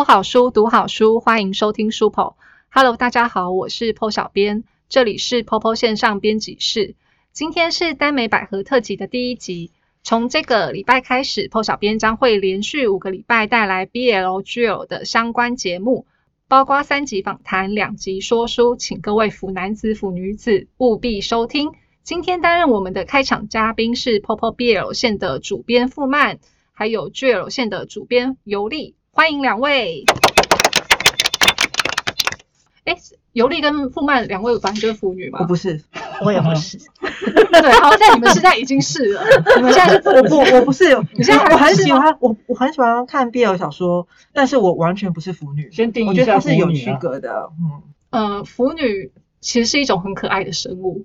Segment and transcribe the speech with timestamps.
[0.00, 2.32] 剖好书，读好书，欢迎收听书剖。
[2.70, 6.94] Hello，大家好，我是 PO 小编，这里是 PO PO 线上编辑室。
[7.34, 9.72] 今天是耽美百合特辑的第一集。
[10.02, 16.06] 从这个礼拜开始，，PO 小编将会连续五个礼拜带来 BL、GL 的相关节目，
[16.48, 21.72] 包括三集访谈、两集说书，请各位腐男子、腐女子务必收听。
[22.02, 26.38] 今天担任我们的开场嘉宾是 POPO BL 线的主编傅曼，
[26.72, 30.02] 还有 GL 线的主编尤丽，欢迎两位。
[32.84, 32.96] 哎，
[33.34, 35.40] 尤丽跟傅曼两位反正就是腐女吗？
[35.42, 35.78] 我不是，
[36.24, 36.78] 我也不是。
[37.52, 39.22] 对，好，在你们现在已经是了，
[39.58, 47.82] 你们现在是我不我不是，你现在还我很是喜欢我我很喜欢看 BL 小说，但是我完全不是腐女，先定义我觉得它一下是有区隔的，嗯，
[48.38, 49.12] 呃，腐女
[49.42, 51.04] 其实是一种很可爱的生物。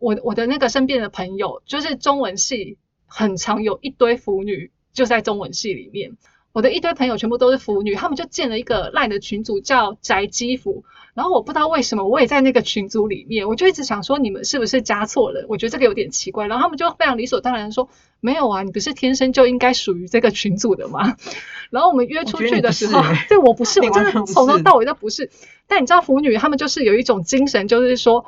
[0.00, 6.16] 我我的那个身边的朋友，就是中文系很常有一堆腐女，就在中文系里面。
[6.52, 15.46] 我的一堆朋友全部都是腐女，他们就建了一个赖的群组叫宅基腐，然后我不知道为什么我也在那个群组里面，我就一直想说你们是不是加错了？
[15.48, 17.88] 我觉得这个有点奇怪，然后他们就非常理所当然说
[18.20, 21.16] 没有啊，你不是天生就应该属于这个群组的吗？
[21.70, 25.30] 然后我们约出去的时候对我不是， 我真的从头到尾都不是。
[25.66, 28.26] 但你知道腐女他们就是有一种精神，就是说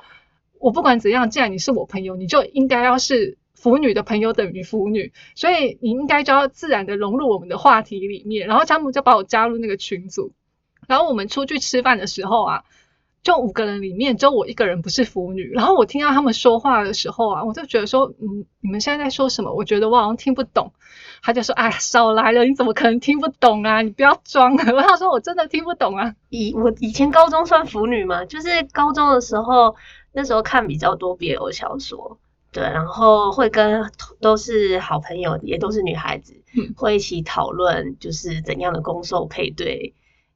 [0.59, 8.47] 我不管怎样，既然你是我朋友，你就应该要是腐女的朋友等于腐女，所以你应该就要自然的融入我们的话题里面。
[8.47, 10.33] 然后他们就把我加入那个群组，
[10.87, 12.65] 然后我们出去吃饭的时候啊，
[13.23, 15.51] 就五个人里面只有我一个人不是腐女。
[15.51, 19.55] 然后我听到他们说话的时候啊，我就觉得说，嗯，你们现在在说什么？
[19.55, 20.75] 我觉得我好像听不懂。
[21.23, 23.81] 他就说：“哎，少来了，你怎么可能听不懂啊？
[23.81, 26.15] 你不要装了。”我想说，我真的听不懂啊。
[26.29, 29.75] 以我以前高中算腐女嘛，就是高中的时候，
[30.13, 32.19] 那时候看比较多 BL 小说，
[32.55, 33.83] 对，然后会跟
[34.21, 39.93] 都是好朋友，也都是女孩子，嗯会一起讨论就是怎样的攻受配对，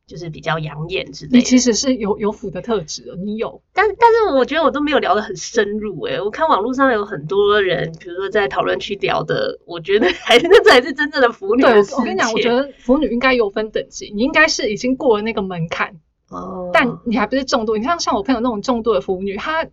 [0.07, 1.39] 就是比较养眼之类的。
[1.39, 3.63] 你其实是有有腐的特质的，你有。
[3.73, 15.95] 但但是我觉得我都没有聊得很深入诶、我看网络上有很多人，比如说在讨论区聊的，我觉得 还是那才是真正的腐女对，我跟你讲，我觉得腐女应该有分等级，你应该是已经过了那个门槛，
[16.31, 17.77] 哦，但你还不是重度。
[17.77, 19.65] 你像像我朋友那种重度的腐女，她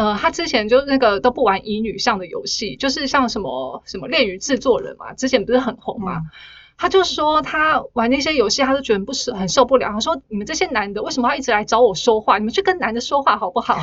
[0.00, 6.22] 呃，他之前就那个都不玩乙女向的游戏，就是像什么什么恋与制作人嘛，之前不是很红嘛。
[6.78, 9.90] 他就说他玩那些游戏，他就觉得不是很受不了。
[9.90, 12.38] 他说：“你们这些男的为什么要一直来找我说话？
[12.38, 13.78] 你们去跟男的说话好不好？”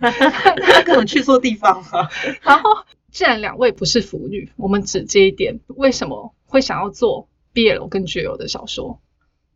[0.00, 2.08] 他 根本去错地方了。
[2.42, 2.70] 然后，
[3.12, 8.98] 既然两位不是腐女，我们直接一点，为什么会想要做 BL 跟 GL 的小说？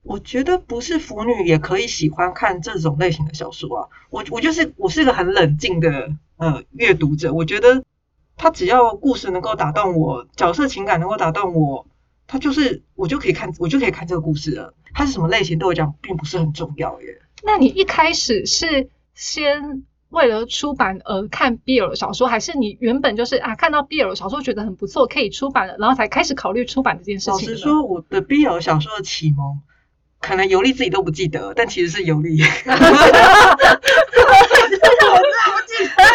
[0.06, 3.89] 我觉得不是腐女也可以喜欢看这种类型的小说啊。
[4.11, 7.84] 我我就是我是个很冷静的呃阅读者，我觉得
[8.37, 11.87] 他只要故事能够打动我，角色情感能够打动我，
[12.27, 14.75] 他就是我就可以看我就可以看这个故事了。
[14.94, 17.21] 它是什么类型对我讲并不是很重要耶。
[17.44, 27.33] 那你一开始是先为了出版而看 BL 小说，还是你原本就是啊看到 BL 小说觉得很不错，可以出版了，然后才开始考虑出版这件事情？
[27.33, 29.61] 老实，说，我的 BL 小说的启蒙，
[30.26, 32.37] 可能尤利自己都不记得，但其实是尤利。
[32.66, 32.72] 我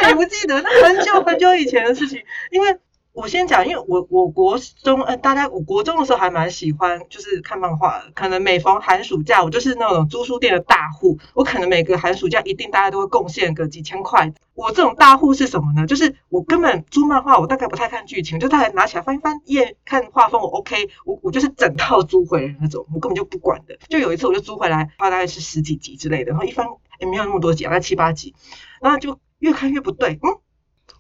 [0.08, 2.22] 也不记得，那很久很久以前的事情。
[2.52, 2.78] 因为
[3.14, 14.32] 我先讲，因为我我国中呃，大家我国中的时候还蛮喜欢就是看漫画，可能每逢寒暑假，我就是那种租书店的大户，我可能每个寒暑假一定大家都会贡献个几千块。
[14.54, 15.86] 我这种大户是什么呢？
[15.86, 23.78] 就是我根本租漫画，我大概不太看剧情，就大概拿起来翻一翻页，看画风我 OK，我我就是整套租回来那种，我根本就不管的。
[23.90, 26.66] 就有一次我就租回来，大概是十几集之类的，然后一翻
[27.00, 28.36] 也没有那么多集，大概七八集，
[28.80, 30.38] 然后就越看越不对，嗯，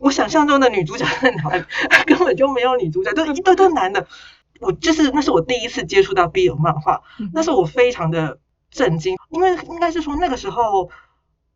[0.02, 1.64] 我想象中的女主角在哪里？
[2.06, 4.08] 根本就没有女主角，都一堆都男的。
[4.60, 7.02] 我就是那是我第一次接触到 BL 漫画，
[7.34, 10.90] 那是我非常的震惊，因为应该是说那个时候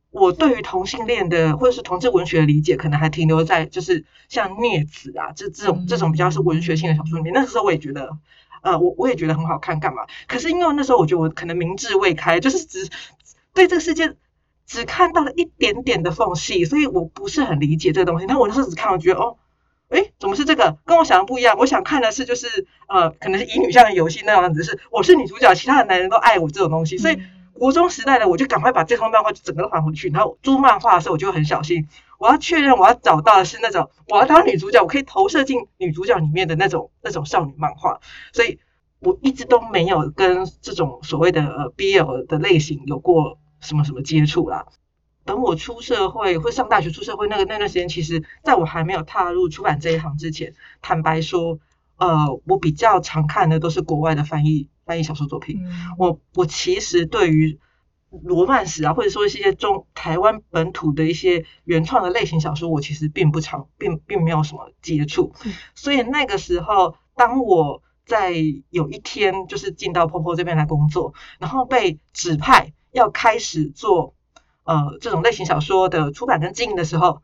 [0.09, 7.34] 我对于同性恋的或者是同志文学的理解，可能还停留在就是像孽子啊这这种这种比较是文学性的小说里面。
[7.34, 8.09] 那时候我也觉得，
[8.61, 10.03] 呃，我我也觉得很好看，干嘛？
[10.28, 12.90] 可是因为那时候我觉得我可能明智未开，就是只
[13.53, 14.16] 对这个世界
[14.66, 18.26] 只看到了一点点的缝隙，所以我不是很理解这个东西。
[18.26, 19.38] 那我那时候只看，我觉得哦。
[19.90, 20.79] 诶，怎么是这个？
[20.84, 21.56] 跟我想的不一样。
[21.59, 26.97] 我想看的是，就是呃，可能是乙女向的游戏那样子，是我是女主角，其他的男人都爱我这种东西。
[26.97, 27.20] 所以
[27.53, 30.09] 国中时代的我就赶快把这套漫画就整个都还回去。
[30.09, 31.88] 然后租漫画的时候，我就很小心，
[32.18, 38.00] 我要确认我要找到的是那种我要当女主角，我可以投射进女主角里面的那种那种少女漫画。
[38.34, 38.58] 所以
[39.00, 44.66] 我一直都没有跟这种所谓的呃 BL 的类型有过什么什么接触啦。
[45.26, 50.53] 等我出社会或上大学出社会那个那段时间，其实在我还没有踏入出版这一行之前，
[50.84, 51.59] 坦白说，
[51.97, 55.64] 呃，我比较常看的都是国外的翻译翻译小说作品。
[55.66, 57.59] 嗯我我其实对于
[58.23, 65.34] 罗曼史啊，或者说一些中台湾本土的一些原创的类型小说，我其实并不常，并并没有什么接触。
[65.44, 68.32] 嗯所以那个时候，当我在
[68.70, 74.16] 有一天就是进到婆婆这边来工作，然后被指派要开始做
[74.64, 77.22] 呃这种类型小说的出版跟经营的时候，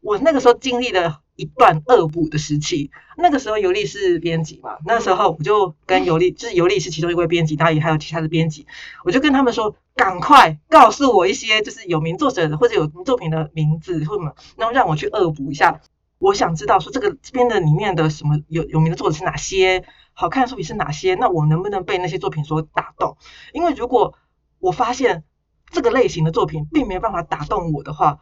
[0.00, 2.90] 我那个时候经历了一段恶补的时期。
[3.20, 8.64] 那个时候尤力是编辑嘛，那时候我就跟尤力，就是尤力是其中一位编辑，当然也还有其他的编辑，
[9.04, 15.80] 我就跟他们说，赶快告诉我一些就是有名作者或者有名作品的名字或什么，然后让我去恶补一下。
[16.20, 23.16] 我想知道说这个这边的里面的什么有有名的作者是哪些，好看的作品是哪些，那我能不能被那些作品所打动？
[23.52, 24.14] 因为如果
[24.60, 25.24] 我发现
[25.70, 28.20] 这个类型的作品并没有办法打动我的话，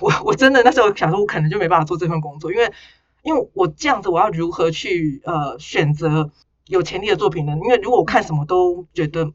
[0.00, 2.72] 我我真的那时候想说，我可能就没办法做这份工作，因为
[3.22, 6.30] 因为我这样子，我要如何去呃选择
[6.66, 7.52] 有潜力的作品呢？
[7.62, 9.34] 因为如果我看什么都觉得嗯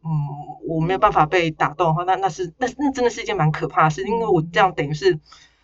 [0.68, 5.20] 我没有办法被打动的话，那那是那那真的是一件蛮可怕的事，因为我这样等于是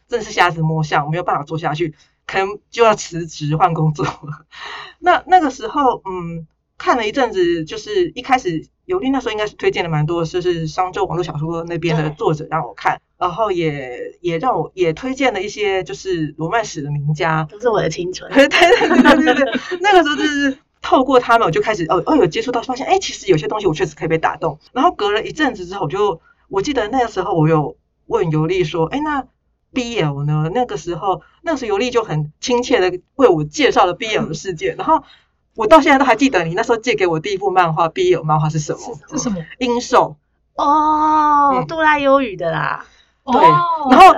[0.07, 1.95] 真的是瞎子摸象，我没有办法做下去，
[2.27, 4.45] 可能就要辞职换工作了。
[4.99, 18.31] 那那个时候，嗯，看了一阵子，就是一开始尤利那时候应该是推荐了蛮多，就是商周网络小说那边的作者让我看，然后也也让我也推荐了一些就是罗曼史的名家，都是我的青春。
[18.31, 24.59] 对对对对对对， 那个时候就是透过他们，我就开始哦哦有接触到，发现哎，其实有些东西我确实可以被打动。
[24.73, 29.25] 然后隔了一阵子之后，我就我记得那个时候我有问尤利说，哎，那
[29.73, 30.51] BL 呢？
[30.53, 35.03] 那个时候那个时候尤利就很亲切的为我介绍了 BL 的世界，然后
[35.55, 38.79] 我到现在都还记得你那时候借给我第一部漫画 B 有漫画是什么？
[39.09, 39.43] 是什么？
[39.59, 40.15] 阴兽。
[40.55, 42.85] 哦，嗯杜拉忧郁的啦。
[43.25, 44.13] 对哦然后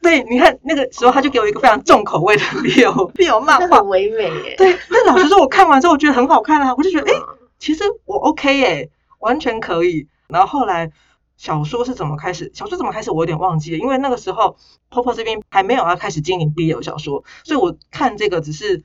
[0.00, 4.54] 对对，你看那个时候他就给我一个非常重口味的 BL BL 漫画很，唯美耶。
[4.56, 7.14] 对，但老实说，我看完之后我觉得很好看啊，我就觉得哎。
[7.58, 8.90] 其实我 OK 耶、
[9.20, 10.08] 完全可以。
[10.26, 10.90] 然后后来
[11.36, 12.50] 小说是怎么开始？
[12.54, 13.10] 小说怎么开始？
[13.12, 14.56] 我有点忘记了，因为那个时候
[14.90, 18.82] Popo 这边还没有要开始经营 BL 小说，所以我看这个只是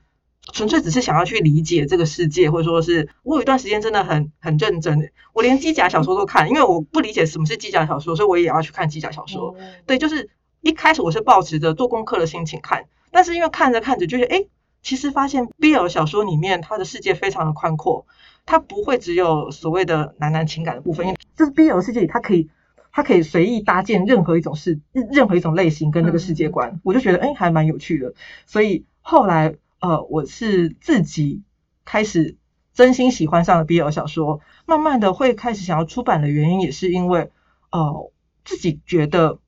[0.52, 9.50] 纯粹只是想要去理解这个世界，或者说是我有一段时间真的很很认真，我连机甲小说都看，因为我不理解什么是机甲小说，所以我也要去看机甲小说。
[9.50, 9.54] 哦
[9.86, 10.30] 对，就是
[10.60, 14.46] 一开始我是抱持着做功课的心情看，但是因为看着看着就觉得，哎，
[14.82, 18.06] 其实发现 BL 小说里面它的世界非常的宽阔，
[18.46, 22.48] 它不会只有所谓的男男情感的部分，因为就是 BL 世界里它可以。
[22.90, 24.80] 它可以随意搭建任何一种世，
[25.12, 28.14] 任何一种类型跟那个世界观，我就觉得哎还蛮有趣的。
[28.44, 31.42] 所以后来呃我是自己
[31.84, 32.36] 开始
[32.74, 37.30] 真心喜欢上了 BL 小说，慢慢的会开始想要出版的原因，也是因为
[37.70, 38.12] 呃
[38.44, 39.40] 自己觉得，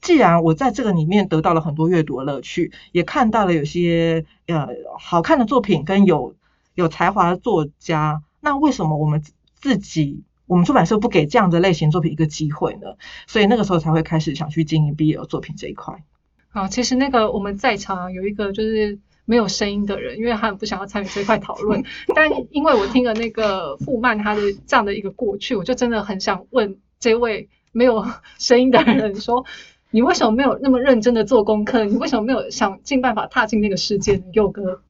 [0.00, 4.68] 既然我在这个里面得到了很多阅读的乐趣，也看到了有些呃
[4.98, 6.34] 好看的作品跟有
[6.74, 9.22] 有才华的作家，那为什么我们
[9.54, 12.96] 自己我们出版社不给这样的类型作品一个机会呢？
[13.26, 16.02] 所以那个时候才会开始想去经营 BL 作品这一块。
[16.48, 21.84] 好，其实那个我们在场有一个就是没有声音的人，因为他很不想要参与这块讨论，
[22.16, 28.06] 但因为我听了那个傅曼他的这样的一个过去，我就真的很想问这位没有
[28.38, 29.44] 声音的人说。
[29.90, 31.86] 你为什么没有那么认真的做功课？
[31.86, 34.24] 你为什么没有想尽办法踏进那个世界呢？
[34.34, 34.82] 佑哥，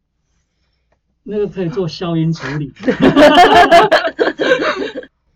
[1.22, 2.72] 那个可以做消音处理。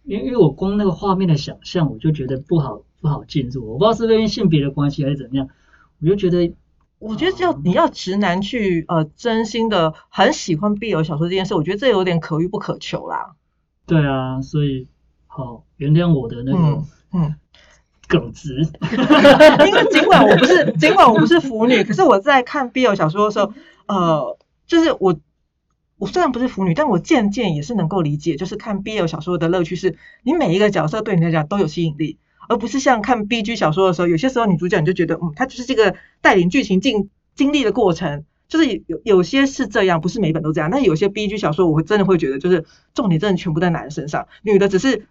[0.02, 3.64] 因 为因为我光那个画面的想象，我就觉得不好不好进入。
[3.74, 5.48] 我不知道是不是因为性别的关系还是怎么样，
[6.00, 6.52] 我就觉得
[7.02, 13.34] 我觉得要你要直男去呃真心的很喜欢 BL 小说这件事，我觉得这有点可遇不可求啦。
[13.86, 14.86] 对啊，所以
[15.26, 17.34] 好原谅我的那个嗯嗯，
[18.06, 18.54] 耿直。
[19.66, 23.52] 因为尽管我不是尽管我不是腐女，可是我在看 BL 小说的时候，
[23.86, 25.18] 呃，就是我
[25.98, 32.18] 我虽然不是腐女，但我渐渐也是能够理解，就是看 BL 小说的乐趣是，你每一个角色对你来讲都有吸引力，
[32.52, 38.24] 而不是像看 BG 小说的时候，有些时候女主角你就觉得，嗯，她就是这个带领剧情进经历的过程。
[38.48, 40.70] 就是有有有些是这样，不是每一本都这样。
[40.70, 45.06] 但有些 B G 小说，我会真的会觉得，就是重点真的全部在男人身上，女的只是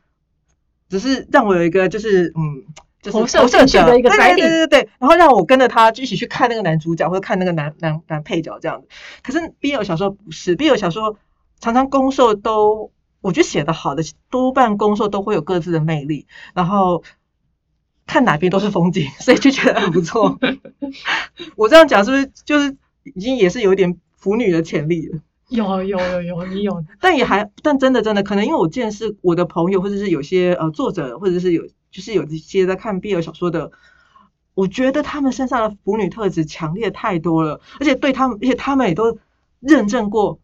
[0.89, 2.61] 只是让我有一个就是嗯，
[3.01, 8.87] 就是投射者的一个对对对对对，然后让我跟着他一起去看那个男主角或者看那个男男男配角这样子。
[9.23, 11.17] 可是 B L 小说不是，B L 小说
[11.59, 17.03] 常常攻受都，我觉得写的好的多半攻受都会有各自的魅力，然后。
[18.07, 20.39] 看哪边都是风景， 所以就觉得很不错。
[21.55, 25.19] 我这样讲是不是就是已经也是有一点腐女的潜力了？
[25.49, 33.71] 有有有有，你有但也还，但真的真的，可能因为我见识我的朋友，或者是有些呃作者，或者是有就是有一些在看 BL 小说的，
[34.53, 39.17] 我觉得他们身上的腐女特质强烈太多了，而且对他们，而且他们也都
[39.59, 40.39] 认证过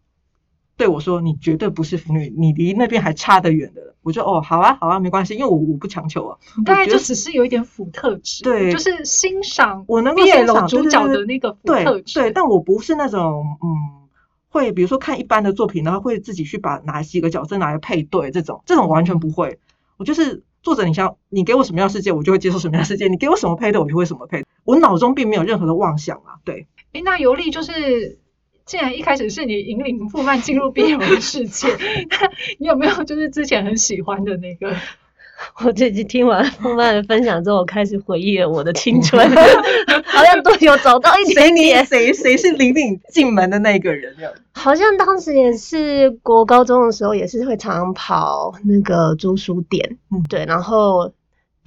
[0.78, 6.38] 对我说：“你绝对不是腐女，你离那边还差得远的。”我就哦，好啊，好啊，没关系，因为我我不强求啊。
[6.64, 14.08] 大概就只是有一点腐特质，对就是欣赏我能够欣赏主角的那个腐对特质，对，但我不是那种嗯，
[14.48, 19.60] 会比如说看一般的作品，然后会自己去把哪几个角色拿来配对这种，这种完全不会。
[19.98, 24.46] 我就是作者，你想你给我什么样的世界，我就会接受什么样的世界；你给我什么配对，我就会什么配。
[24.64, 26.40] 我脑中并没有任何的妄想啊。
[26.46, 28.20] 对，诶，那尤利就是，
[28.68, 31.68] 既然一开始是你引领富曼进入 BL 的世界，
[32.12, 34.76] 那你有没有就是之前很喜欢的那个？
[35.64, 39.24] 我最近听完傅曼的分享之后，我开始回忆了我的青春，
[40.04, 41.86] 好像都有找到一谁你点点。
[41.86, 44.16] 谁谁是领你进门的那个人？
[44.54, 51.14] 好像当时也是国高中的时候，也是会常常跑那个租书店，嗯对，然后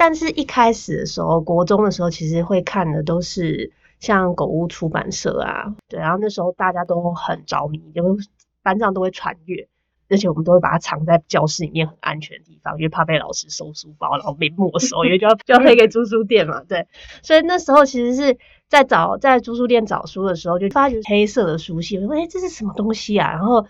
[0.00, 8.16] 但是一开始的时候，国中的时候，其实会看的都是像狗屋出版社啊，对，然后那时候大家都很着迷，就
[8.62, 9.68] 班上都会传阅。
[10.08, 16.88] 而且我们都会把它藏在教室里面很安全的地方，因为怕被老师收书包，然后被没收，因为就要就要配给租书店嘛，对。
[17.22, 18.38] 所以那时候其实是
[18.68, 23.30] 在找在租书店找书的时候，就发觉黑色的书系，我说哎、诶这是什么东西啊？
[23.30, 23.66] 然后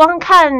[0.00, 0.50] 光看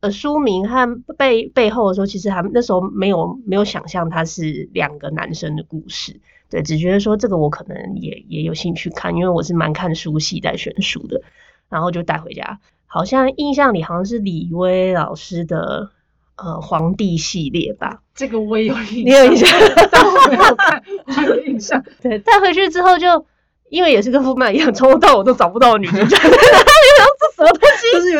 [0.00, 11.22] 呃书名和背背后的时候，其实还那时候没有没有想象它是两个男生的故事，对，只觉得说这个我可能也也有兴趣看，因为我是蛮看书系在选书的，
[11.70, 12.60] 然后就带回家。
[12.86, 15.88] 好像印象里好像是李威老师的
[16.36, 19.48] 呃皇帝系列吧，这个我也有印象，你有印象？
[19.90, 21.82] 但我没有看，我有印象。
[22.02, 23.24] 对，带回去之后就
[23.70, 26.18] 因为也是跟傅曼一样，从头到尾都找不到女主角，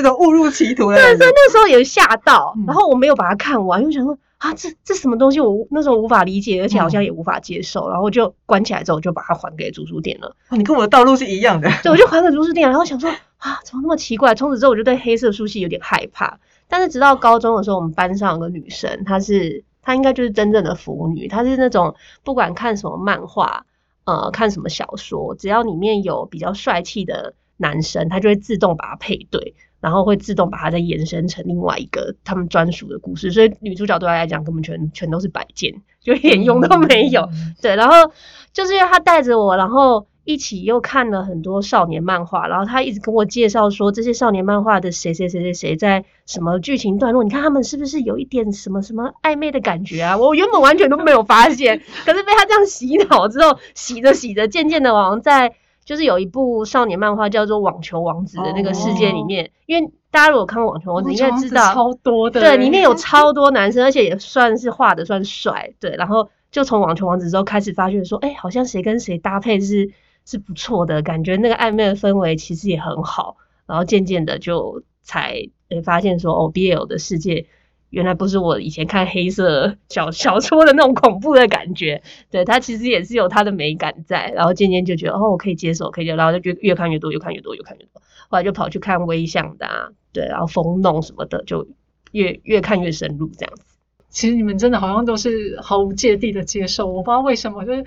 [0.09, 10.35] 误入歧途的对，所以那时候也吓到嗯，然后我没有把它看完，因为想说啊，这这什么东西我无那时候无法理解，而且好嗯像也无法接受，然后就关起来之后就把它还给租书店了。
[10.49, 11.71] 哦你跟我的道路是一样的。
[11.83, 14.35] 对，我就还给租书店，然后想说啊，怎么那么奇怪？
[14.35, 16.38] 从此之后我就对黑色书系有点害怕。
[16.69, 23.66] 但是直到高中的时候，我们班上有个女生，她是她应该就是真正的腐女，她是那种不管看什么漫画，
[24.04, 33.31] 呃，看什么小说，只要里面有比较帅气的男生，她就会自动把它配对，然后会自动把它再延伸成另外一个他们专属的故事。
[33.31, 37.29] 所以女主角对她来讲根本全全都是摆件，就一点用都没有。
[37.61, 38.13] 对，然后
[38.53, 50.17] 就是因为她带着我，然后一起又看了很多少年漫画，然后他一直跟我介绍说这些少年漫画的谁谁谁谁谁在什么剧情段落，你看他们是不是有一点什么什么暧昧的感觉啊？
[50.19, 55.55] 我原本完全都没有发现，可是被他这样洗脑之后，洗着洗着，渐渐的好像在。
[55.85, 69.91] 就是有一部少年漫画叫做《网球王子》的那个世界里面，因为大家如果看过《网球王子》，应该知道超多的，对，里面有超多男生，而且也算是画的算帅，对，然后就从网球王子之后开始发现说，哎，好像谁跟谁搭配是
[70.25, 77.47] 是不错的，感觉那个暧昧的氛围其实也很好，然后渐渐的就才诶发现说，哦，BL 的世界
[77.91, 91.67] 原来不是我以前看黑色 小小说的那种恐怖的感觉，对，它其实也是有它的美感在，然后渐渐就觉得，哦，我可以接受，可以接受，然后就越越看越多，越看越多，越看越多，后来就跑去看微象的啊，对，然后风弄什么的，就
[92.13, 93.65] 越越看越深入这样子。
[94.09, 97.85] 其实你们真的好像都是毫无芥蒂的接受，我不知道为什么，就是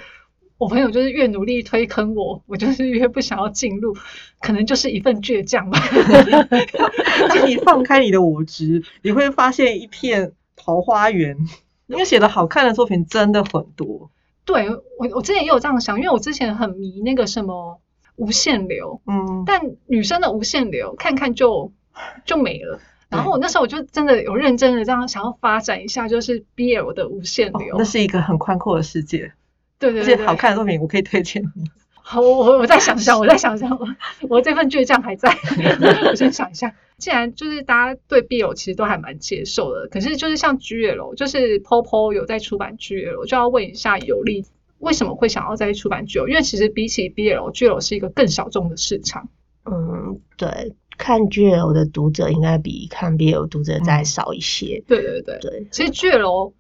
[0.64, 3.96] 我朋友就是越努力推坑我，我就是越不想要进入，
[4.40, 5.80] 可能就是一份倔强吧。
[7.30, 11.38] 当 你放开你的我执，你会发现一片桃花源。
[11.88, 14.10] 因为写的好看的作品真的很多，
[14.46, 17.82] 对我，我之前也有这样想，因为我之前很迷那个什么
[18.16, 21.74] 无限流，嗯，但女生的无限流看看就
[22.26, 22.80] 就没了。
[23.10, 27.76] 然后我那时候我就真的有认真的这样想要发展一下，就是 BL 的无限流。
[27.76, 29.34] 哦那是一个很宽阔的世界，
[29.92, 31.64] 对对对对，好看的作品我可以推荐你。
[32.06, 33.88] 好，我我我再想想，我再想想，我
[34.30, 35.30] 我这份倔强还在，
[36.10, 36.74] 我先想一下。
[36.98, 44.46] 既然就是大家对 BL 其实都还蛮接受的，可是就是像 GL，就是 POPO 有在出版 GL，我就要问一下有利
[44.80, 46.28] 为什么会想要再出版 GL？
[46.28, 49.28] 因为其实比起 BL，GL 是一个更小众的市场。
[49.66, 54.84] 嗯，对，看 GL 的读者应该比看 BL 读者再嗯少一些。
[54.88, 56.54] 对对对，对，其实 GL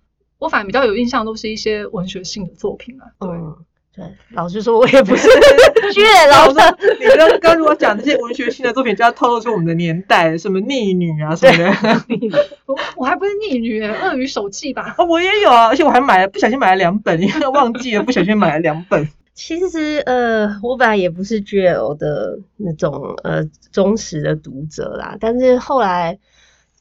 [0.43, 3.07] 我反而比较有印象，都是一些文学性的作品啊。
[3.17, 3.55] 对，嗯，
[3.95, 5.27] 对，老实说，我也不是
[5.97, 6.77] 月老的。
[6.99, 12.03] 你刚刚如果讲这些文学性的作品，就要透露出我们的年代，什么逆女啊什么的。
[12.67, 14.95] 我我还不是逆女耶，鳄鱼手记吧？
[14.97, 19.07] 哦，我也有啊，而且我还买了，不小心买了两本，因为忘记了，不小心买了两本。
[19.35, 26.19] 其实呃，我本来也不是 GL 的那种呃忠实的读者啦，但是后来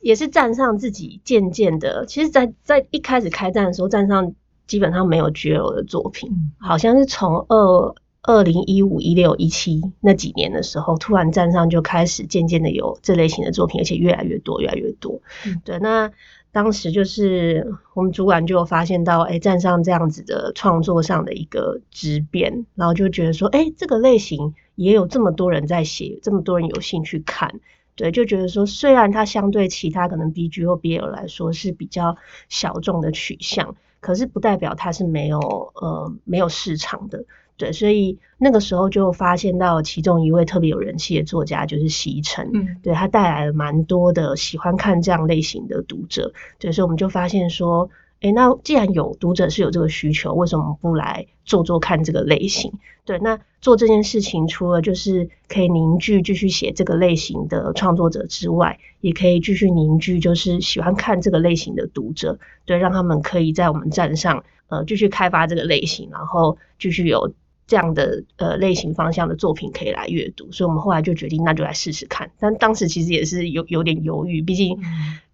[0.02, 4.34] 也是站上自己渐渐的，其实在，在一开始开战的时候，站上
[4.66, 15.20] 基本上没有 GL 的作品，嗯好像是从二二零一五、一六、一七那几年的时候，突然站上就开始渐渐的有这类型的作品，而且越来越多，越来越多。
[15.46, 16.10] 嗯对，那
[16.52, 27.60] 当时就是我们主管就有发现到，哎，站上这样子的创作上的一个质变，然后就觉得说，哎，这个类型也有这么多人在写，这么多人有兴趣看。
[27.94, 32.16] 对，就觉得说，虽然它相对其他可能 B G 或 B L 来说是比较
[32.48, 35.38] 小众的取向，可是不代表它是没有
[35.74, 37.24] 呃没有市场的。
[37.58, 47.90] 对，所以那个时候就发现到其中一位特别有人气的作家就是席城，嗯对他带来了蛮多的喜欢看这样类型的读者，对，所以我们就发现说，
[48.22, 52.72] 诶，那既然有读者是有这个需求，为什么不来做做看这个类型？
[53.04, 67.32] 对，那做这件事情，除了就是可以凝聚继续写这个类型的创作者之外，也可以继续凝聚就是喜欢看这个类型的读者，对，让他们可以在我们站上呃继续开发这个类型，然后继续有
[67.72, 72.30] 这样的呃类型方向的作品可以来阅读，所以我们后来就决定那就来试试看。
[72.38, 74.78] 但当时其实也是有有点犹豫，毕竟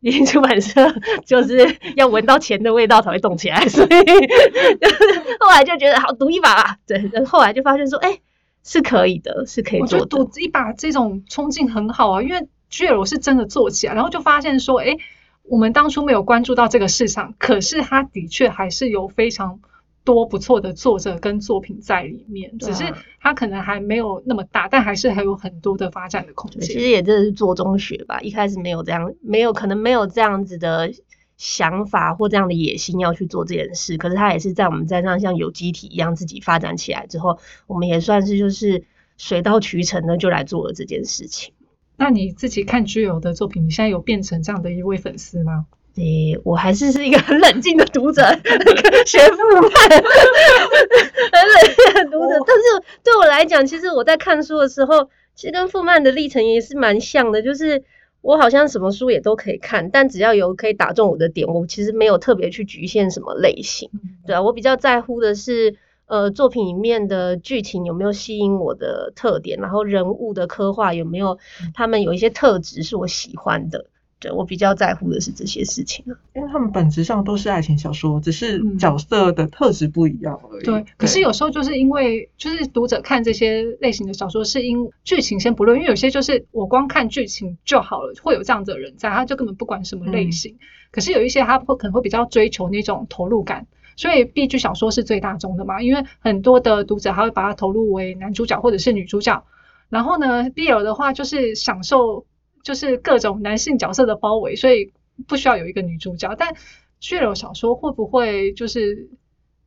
[0.01, 0.95] 毕竟 出版社
[1.27, 6.77] 就是要闻到钱的味道才会动起来，所以就是后来就觉得好赌一把吧。
[6.87, 8.21] 对，然后后来就发现说，哎、
[8.63, 10.17] 是可以的，是可以我觉做的。
[10.19, 14.97] 得赌一把这种冲劲很好啊，因为 GL 是真的做起来，然后就发现说，哎，
[15.43, 19.59] 我们当初没有关注到这个市场，可是它的确还是有非常
[20.09, 26.73] 多不错的作者跟作品在里面，只是它可能还没有那么大，但还是还有很多的发展的空间其。
[26.73, 30.91] 实也真的是做中学吧，一开始没有这样，没有可能没有这样子的
[31.37, 33.99] 想法或这样的野心要去做这件事。
[33.99, 38.85] 可是他也是在我们站上像有机体一样自己发展起来之后，我们也算是就是
[39.19, 41.53] 水到渠成的就来做了这件事情。
[41.99, 45.67] 那你自己看居友的作品，你现在有变成这样的一位粉丝吗？
[45.99, 48.23] 诶，我还是是一个很冷静的读者，
[49.05, 52.39] 学富漫，很冷静的读者。
[52.47, 52.63] 但是
[53.03, 57.83] 对我来讲，其实我在看书的时候，其实跟富漫的历程也是蛮像的，就是
[58.21, 63.91] 我好像什么书也都可以看，但只要有可以打中我的点，我其实没有特别去局限什么类型。
[64.25, 65.75] 对啊，我比较在乎的是，
[66.07, 71.39] 呃，作品里面的剧情有没有吸引我的特点，然后人物的刻画有没有
[71.75, 73.87] 他们有一些特质是我喜欢的。
[74.21, 76.17] 对我比较在乎的是这些事情啊。
[76.35, 80.65] 因为他们本质上都是爱情小说，只是嗯角色的特质不一样而已。
[80.65, 90.57] 对，可是有时候就是因为就是读者看这些类型的小说，是因剧情先不论，因为有些就是我光看剧情就好了，会有这样子的人在，他就根本不管什么类型。
[90.91, 99.45] 可是有一些他会可能会比较追求那种投入感，所以 B 剧小说是最大众的嘛，因为很多的读者他会把它投入为男主角或者是女主角，
[99.91, 102.25] 然后呢，BL 的话就是享受
[102.63, 104.93] 就是各种男性角色的包围，所以
[105.27, 106.55] 不需要有一个女主角，但
[107.01, 109.09] 血肉小说会不会就是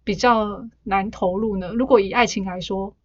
[0.04, 1.74] 比较难投入呢？
[1.74, 2.96] 如果以爱情来说，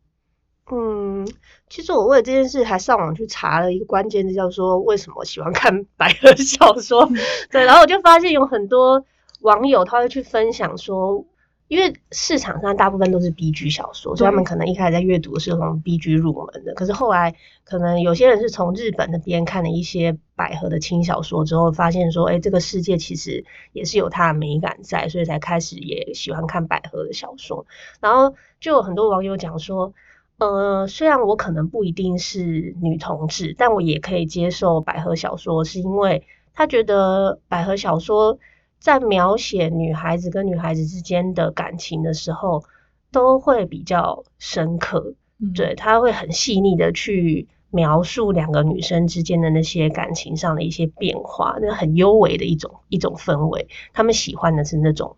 [0.70, 1.26] 嗯，
[1.68, 7.08] 其实我为了这件事还上网去查了一个关键字，叫做为什么喜欢看百合小说。
[7.50, 9.04] 对，然后我就发现有很多
[9.40, 11.24] 网友他会去分享说，
[11.68, 27.66] 因为市场上大部分都是 B G 小说，所以他们可能一开始在阅读是从 B G 入门的，可是后来可能有些人是从日本那边看了一些百合的轻小说之后，发现说，哎，这个世界其实也是有它的美感在，所以才开始也喜欢看百合的小说。
[28.00, 29.92] 然后就有很多网友讲说，
[30.38, 36.22] 呃，虽然我可能不一定是女同志，但我也可以接受百合小说，是因为
[36.54, 38.38] 他觉得百合小说
[38.78, 42.64] 在描写女孩子跟女孩子之间的感情的时候，
[43.10, 45.14] 都会比较深刻。
[45.38, 53.68] 嗯，对，他会很细腻的去描述两个女生之间的那些感情上的一些变化，那很优美的一种一种氛围。
[53.92, 55.16] 他们喜欢的是那种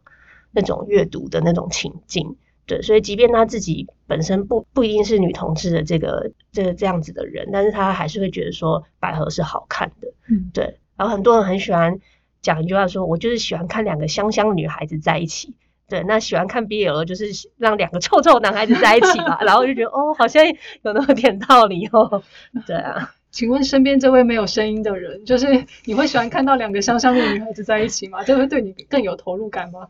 [0.50, 2.36] 那种阅读的那种情境。
[2.66, 10.08] 对，所以即便他自己本身不不一定是女同志的这个这个这样子的人，但是他还是会觉得说百合是好看的。
[10.28, 11.98] 嗯，对，然后很多人很喜欢
[12.40, 15.54] 讲一句话说，我就是喜欢看两个香香的女孩子在一起。
[15.88, 22.22] 对，那喜欢看 BL 就是让两个 臭臭男孩子在一起嘛，然后我就觉得哦，好像有那么点道理哦。
[22.66, 28.22] 对啊，请问身边这位没有声音的人，就是你会喜欢看到两个香香的女孩子在一起吗？
[28.22, 29.88] 这会对你更有投入感吗？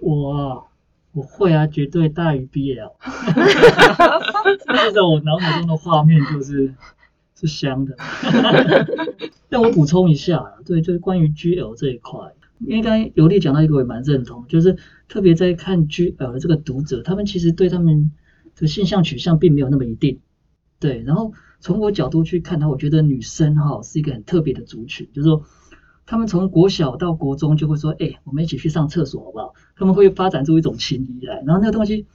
[0.00, 0.62] 我啊
[1.12, 2.92] 我会啊，绝对大于 BL。
[4.56, 6.74] 至 少 我脑海中的画面就是
[7.46, 7.96] 是香的。
[9.48, 12.18] 但我补充一下，对，就是关于 GL 这一块，
[12.60, 14.76] 因为刚才尤丽讲到一个我也蛮认同，就是
[15.08, 18.10] 特别在看 GL 这个读者，他们其实对他们
[18.56, 20.20] 的性向取向并没有那么一定。
[20.80, 25.44] 对，然后从我角度去看它，我觉得女生哈是一个很特别的族群，就是说
[26.04, 29.54] 他们从国小到国中就会说，哎、我们一起去上厕所好不好？
[29.76, 32.06] 他们会发展出一种情谊来，然后那个东西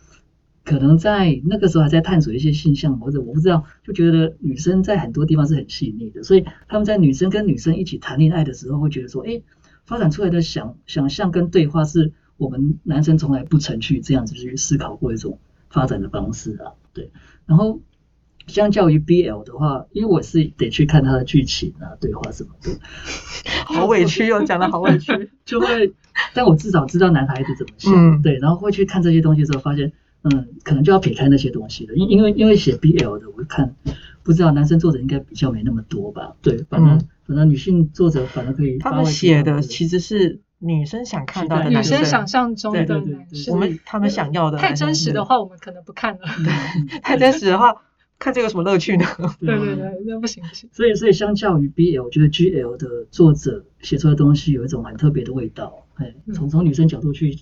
[0.69, 9.41] 可能在那个时候还在探索一些性向，或者我不知道，就觉得女生在很多地方是很细腻的，所以他们在女生跟女生一起谈恋爱的时候，会觉得说，哎，
[9.85, 15.39] 发展出来的想想象跟对话是我们男生从来不曾去这样子去思考过一种
[15.71, 17.09] 发展的方式啊，对。
[17.47, 17.81] 然后
[18.45, 22.79] 相较于 BL 的话，因为我是得去看它的剧情啊、对话什么的，
[23.73, 25.31] 好委屈哦，讲的好委屈。
[25.45, 25.93] 就会，
[26.35, 29.91] 但我至少知道男孩子怎么想，嗯对，然后会去看这些东西的时候，发现，
[30.23, 33.75] 嗯，可能就要撇开那些东西了，因因为因为写 BL 的，我看
[34.23, 46.21] 不知道男生作者应该比较没那么多吧，对，反正、嗯反正女性作者反而可以他们写的其其实是女生想看到的女生，想象中的对对对对男生我们他们想要的太真实的话，我们可能不看了。
[46.43, 47.83] 对 太真实的话，
[48.17, 49.05] 看这有什么乐趣呢？
[49.39, 50.67] 对对对，那不行不行。
[50.73, 55.85] 所以，所以相较于 BL，我觉得 GL 的作者写出来的东西有一种很特别的味道。
[55.97, 57.37] 哎，嗯从从女生角度去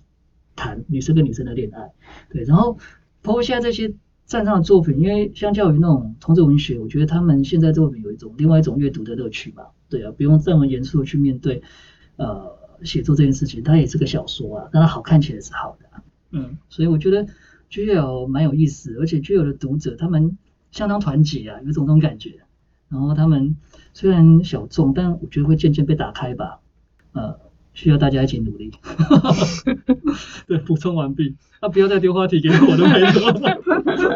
[0.58, 1.94] 谈女生跟女生的恋爱，
[2.30, 2.44] 对。
[2.44, 2.78] 然后，
[3.22, 3.94] 包括现在这些
[4.26, 9.72] 站上的作品，因为相较于那种同志文学，我觉得他们现在作品有一种另外一种阅读的乐趣吧。
[9.88, 11.62] 对啊，不用这么严肃的去面对
[12.18, 16.04] 呃写作这件事情，它也是个小说啊，但它好看起来是好的、啊。
[16.32, 17.26] 嗯，所以我觉得
[17.72, 20.38] GL 蛮有意思，而且 GL 的读者他们
[20.72, 22.42] 相当团结啊，有种这种感觉。
[22.90, 23.56] 然后他们
[23.94, 26.60] 虽然小众，但我觉得会渐渐被打开吧。
[27.14, 27.40] 呃，
[27.78, 28.72] 需要大家一起努力。
[30.48, 31.36] 对，补充完毕。
[31.62, 33.08] 那、不要再丢话题给我都没有。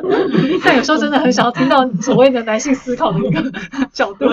[0.65, 3.52] 但有时候真的很想要听到所谓的男性思考的一个
[3.93, 4.26] 角度。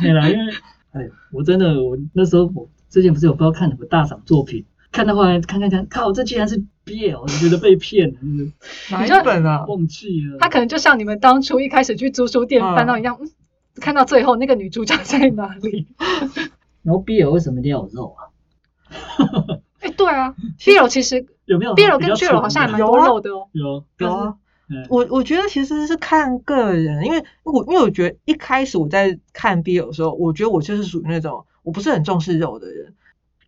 [0.00, 0.52] 对啦，因为
[0.92, 8.52] 哎，我真的我那时候我之前不是有不知道看什么大赏作品，看到后来看看看，靠，这竟然是 BL，我觉得被骗了，就是
[8.92, 9.66] 哪一本啊？
[9.66, 10.38] 忘记了。
[10.38, 13.28] 他可能就像你们当初一开始去租书店嗯翻到一样，嗯
[13.80, 15.88] 看到最后那个女主角在哪里？
[16.84, 18.30] 然后 BL 为什么一定要有肉啊？
[19.80, 23.48] 哎，对啊，BL 其实有没有 BL 跟比较 GL 好像还蛮多肉的哦。
[23.52, 24.34] 有有啊，
[24.68, 32.94] 嗯我我觉得其实是看个人，因为我因为我觉得一开始我在看 BL 的时候，我觉得我就是属于那种我不是很重视肉的人。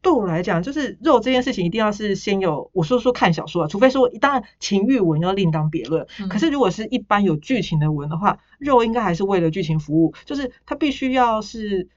[0.01, 6.07] 对我来讲，就是肉这件事情一定要是先有我说说看小说啊，除非说当然情欲文要另当别论。
[6.21, 11.89] 嗯可是如果是一般有剧情的文的话，肉应该还是为了剧情服务，就是它必须要是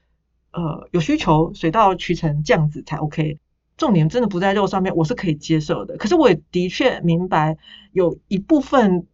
[0.52, 3.38] 呃有需求，水到渠成这样子才 OK。
[3.76, 5.96] 重点真的不在肉上面，我是可以接受的。
[5.96, 7.56] 可是我也的确明白，
[7.92, 9.06] 有一部分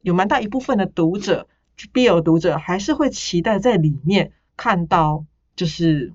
[0.00, 1.48] 有蛮大一部分的读者
[1.92, 5.24] ，BL 读者还是会期待在里面看到
[5.56, 6.12] 就是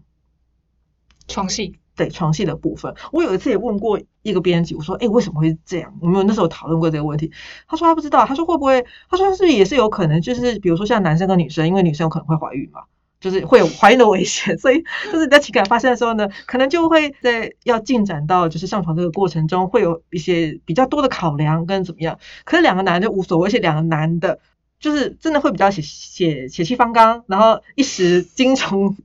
[1.27, 2.95] 床戏，对床戏的部分。
[3.11, 7.31] 我有一次也问过一个编辑，我说：“哎、为什么会这样？”我们有那时候讨论过这个问题。
[7.67, 8.85] 他说他不知道，他说会不会？
[9.09, 12.83] 他说是不是也是有可能，就是比如说像男生跟女生，因为女生有可能会怀孕嘛。
[13.19, 22.17] 就是会有怀孕的危险， 所以就是在情感发生的时候呢，可能就会在要进展到就是上床这个过程中，会有一些比较多的考量跟怎么样。
[22.45, 24.39] 可是两个男的无所谓，而且两个男的
[24.79, 28.95] 就是真的会比较血血血气方刚，然后一时精虫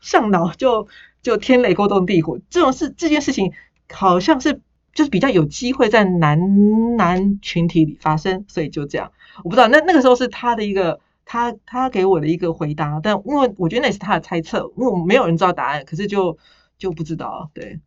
[0.00, 0.86] 上脑就
[1.22, 3.52] 就天雷勾动地火，这种事这件事情
[3.92, 4.60] 好像是
[4.94, 9.10] 就是比较有机会在男男群体里发生，所以就这样。
[9.42, 16.38] 我不知道那那个时候是他的一个他他给我的一个回答，但因为我觉得那是他的猜测，因为我们没有人知道答案，可是就
[16.78, 17.80] 就不知道对。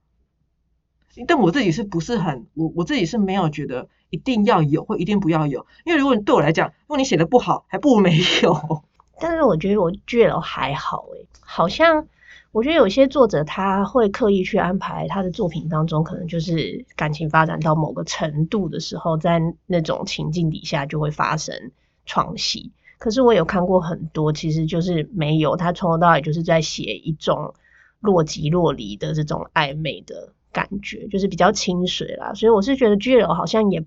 [1.27, 8.83] 但我自己是不是很我我自己是没有觉得一定要有或一定不要有，因为如果你对我来讲，如果你写的不好，还不如没有。
[9.17, 12.05] 但是我觉得我 GL 还好诶，好像
[12.51, 21.71] 我觉得有些作者他会刻意去安排他的作品当中，可能就是感情发展到某个程度的时候，在那种情境底下就会发生
[22.05, 22.73] 床戏。
[23.05, 27.53] 可是我有看过很多，其实就是没有，他从头到尾就是在写一种
[27.99, 32.33] 若即若离的这种暧昧的感觉，就是比较清水啦。
[32.33, 33.85] 所以我是觉得 GL 好像也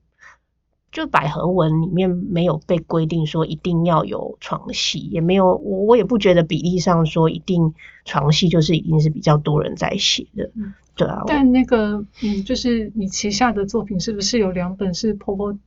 [0.92, 15.58] 就百合文里面没有被规定说一定要有床戏，也没有我我也不觉得比例上说一定床戏就是一定是比较多人在写的，嗯对啊，但那个，嗯，就是你旗下的作品是不是有两本是婆婆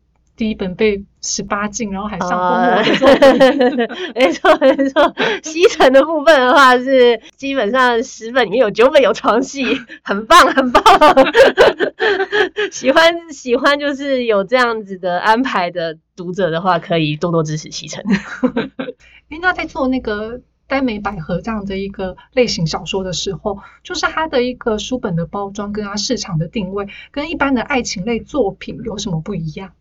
[0.41, 3.87] 第一本被十八禁，然后还上封啊面？
[4.15, 4.57] 没错。
[4.57, 9.63] 没错，西城的部分的话是基本上十本里面有九本有床戏，
[10.01, 10.83] 很棒很棒。
[12.71, 18.03] 喜欢喜欢就是有这样子的安排的读者的话，可以多多支持西城。
[19.29, 29.73] 诶，那在做那个耽美百合这样的一个类型小说的时候，就是它的一个书本的包装跟它市场的定位，跟一般的爱情类作品有什么不一样？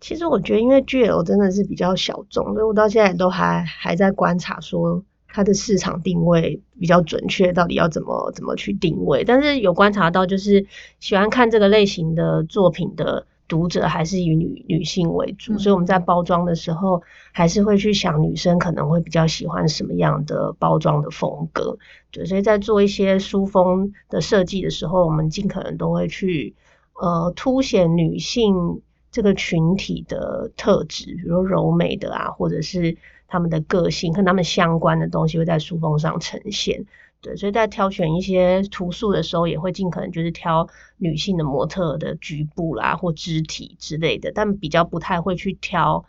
[0.00, 9.24] 其实我觉得，因为 GL 真的是比较小众，所以我到现在都还还在观察说它的市场定位比较准确，到底要怎么怎么去定位。
[9.24, 10.66] 但是有观察到，就是
[11.00, 17.02] 喜欢看这个类型的作品的读者还是以女女性为主，嗯所以我们在包装的时候
[17.32, 21.78] 还是会去想女生可能会比较喜欢什么样的包装的风格。
[22.10, 26.54] 对，所以在做一些书封的设计的时候，我们尽可能都会去
[27.00, 28.82] 呃凸显女性
[29.14, 32.96] 这个群体的特质，比如柔美的啊，或者是
[33.28, 36.84] 他们的个性跟他们相关的东西会在书封上呈现。
[37.20, 46.04] 对，所以在挑选一些图素的时候，也会尽可能就是挑女性的模特的局部啦或肢体之类的，但比较不太会去挑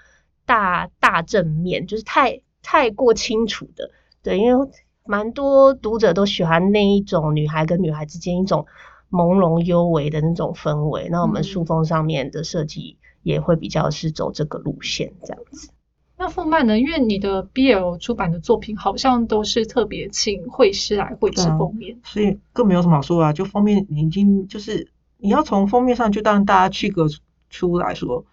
[0.47, 3.91] 大大正面，就是太太过清楚的。
[4.23, 4.67] 对，因为
[5.05, 8.65] 蛮多读者都喜欢那一种女孩跟女孩之间一种
[9.15, 11.07] 朦胧幽微的那种氛围。
[11.09, 15.69] 那我们嗯书封上面的设计也会比较是走这个路线，这样子。
[16.17, 16.79] 那傅曼呢？
[16.79, 23.33] 因为你的 BL 出版的作品好像都是特别请绘师来绘制封面，所以更没有什么好说啊。
[23.33, 27.07] 就封面已经就是你要从封面上就让大家区隔
[27.49, 28.25] 出来说，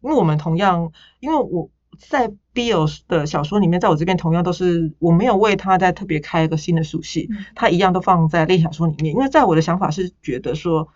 [0.00, 10.88] 因为我们同样，因为我在 BL 的小说里面，在我这边同样都是我没有为他再特别开一个新的属性，嗯它一样都放在类小说里面，因为在我的想法是觉得说。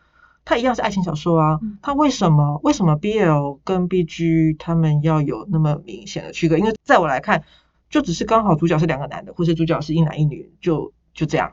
[0.44, 6.58] 他一样是爱情小说啊嗯，它为什么为什么 BL 跟 BG 他们要有那么明显的区隔？
[6.58, 7.44] 因为在我来看，
[7.88, 11.52] 就只是刚好主角是两个男的，或是主角是一男一女，就就这样。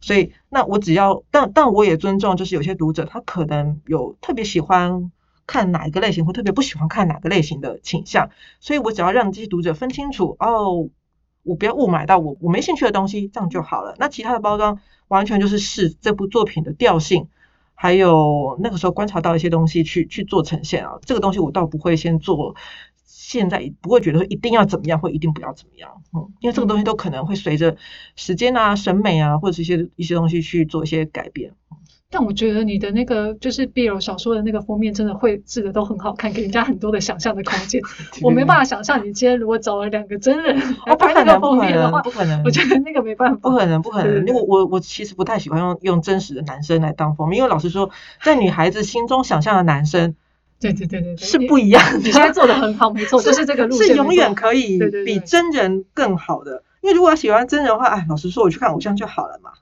[0.00, 5.12] 所以那我只要，但但我也尊重，就是有些读者他可能有特别喜欢
[5.46, 8.30] 看哪一个类型，或特别不喜欢看哪个类型的倾向，
[8.60, 10.88] 所以我只要让这些读者分清楚，哦，
[11.42, 13.94] 我不要误买到我我没兴趣的东西，这样就好了。
[13.98, 17.28] 那其他的包装完全就是视这部作品的调性。
[17.76, 22.54] 还有那个时候观察到一些东西去去做呈现啊，这个东西我倒不会先做，
[23.04, 27.76] 现在不会觉得一定要怎么样或一定不要怎么样，嗯，因为这个东西都可能会随着
[28.14, 31.52] 时间啊、审美啊或者是一些一些东西去做一些改变。
[32.16, 37.82] 但我觉得你的那个就是 BL 小说的那个封面，真的绘制的都很好看，给人家很多的想象的空间。
[38.22, 43.38] 我没办法想象你今天如果找了两个真人来哦，不拍那个封面的话不，可能，我觉得那个没办法。
[43.42, 44.24] 不可能，不可能。
[44.28, 47.90] 因为我我其实不太喜欢用用真实的男生来当封面，因为老实说，
[48.22, 50.14] 在女孩子心中想象的男生
[50.60, 51.98] 对对对对对，是不一样的。
[51.98, 56.62] 你现在做的很好，没错，就是这个路线，是永远可以比真人更好的。
[56.84, 59.52] 因为如果要喜欢真人的话，哎，老实说，我去看偶像就好了嘛，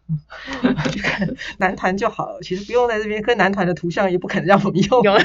[0.91, 2.41] 去看男团就好了。
[2.43, 5.17] 其实不用在这边跟男团的图像也不可能让我们用，有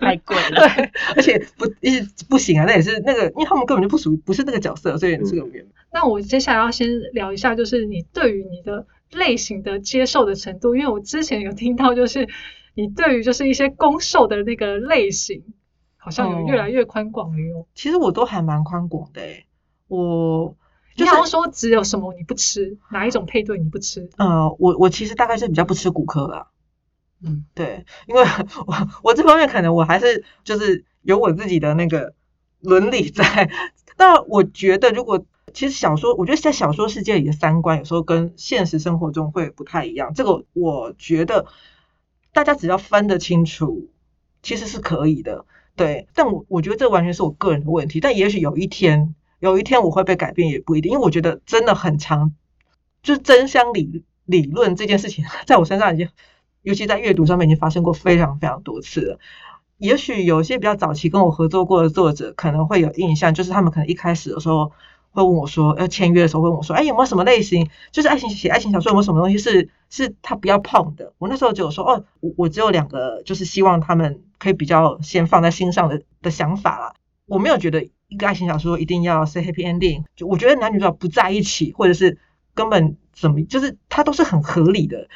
[0.00, 0.66] 太贵了。
[0.66, 12.26] 对，而且不一不行啊，那也是那个，因为他们根本就不属于不是那个角色，所以这个原那我接下来要先聊一下，就是你对于你的类型的接受的程度，因为我之前有听到，就是
[12.72, 15.44] 你对于就是一些攻受的那个类型，
[15.98, 17.66] 好像有越来越宽广了哟。
[17.74, 19.44] 其实我都还蛮宽广的诶，
[19.88, 20.59] 我就是
[21.04, 24.08] 你好像说只有什么你不吃，哪一种配对你不吃？
[24.16, 26.48] 呃，我我其实大概是比较不吃骨科啦，
[27.22, 28.22] 嗯，对，因为
[28.66, 32.14] 我我这方面可能我还是就是有我自己的那个
[32.60, 33.50] 伦理在。
[33.98, 40.14] 那我觉得，如果其实小说，我觉得在小说世界里的三观有时候跟现实生活中会不太一样。
[40.14, 41.44] 这个我觉得
[42.32, 43.90] 大家只要分得清楚，
[44.42, 45.44] 其实是可以的。
[45.76, 48.00] 对，但我我觉得这完全是我个人的问题。
[48.00, 52.32] 但也许有一天，有一天我会被改变，也不一定，因为我觉得真的很长，
[53.02, 56.08] 就是真相理理论这件事情， 在我身上已经，
[56.62, 59.18] 尤其在阅读上面已经发生过非常非常多次了。
[59.78, 64.72] 也许有些比较早期跟我合作过的作者可能会有印象，就是他们可能一开始的时候
[65.10, 71.14] 会问我说，要签约的时候问我说，哎，有没有什么类型，就是爱情写爱情小说有没有什么东西是是他不要碰的？
[71.16, 76.92] 我那时候就有说，哦，我我只有两个，就是希望他们可以比较先放在心上的的想法啦。
[77.30, 82.18] 我没有觉得一个爱情小说一定要 say happy ending，就我觉得男女主角不在一起，或者是
[82.54, 85.08] 根本怎么，就是它都是很合理的。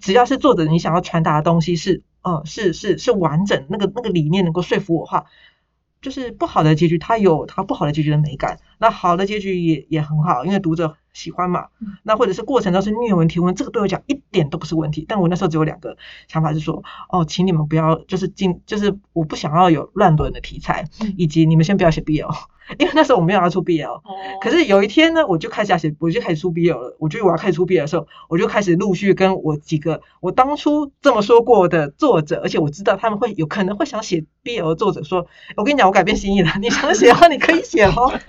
[0.00, 5.26] 只要是作者你想要传达的东西是，呃，是是是完整，那个那个理念能够说服我的话，
[6.00, 11.66] 就是不好的结局它有它不好的结局的美感，那好的结局也也很好，因为读者喜欢嘛。
[11.80, 15.04] 嗯那或者是过程中是虐文提问，这个对我讲一点都不是问题。
[15.08, 15.96] 但我那时候只有两个
[16.28, 22.32] 想法，是说，哦，请你们不要就是进，就是我不想要有乱伦的题材，嗯以及你们先不要写 BL，
[22.78, 23.92] 因为那时候我没有要出 BL。
[23.92, 24.02] 哦，
[24.40, 26.96] 可是有一天呢，我就开始要写，我就开始出 BL 了。
[26.98, 35.26] 我觉得我要开始出 BL 的时候，我就开始陆续跟我几个我当初这么说过的作者，而且我知道他们会有可能会想写 BL 的作者说，
[35.56, 38.12] 我跟你讲，我改变心意了，你想写的话，你可以写哦。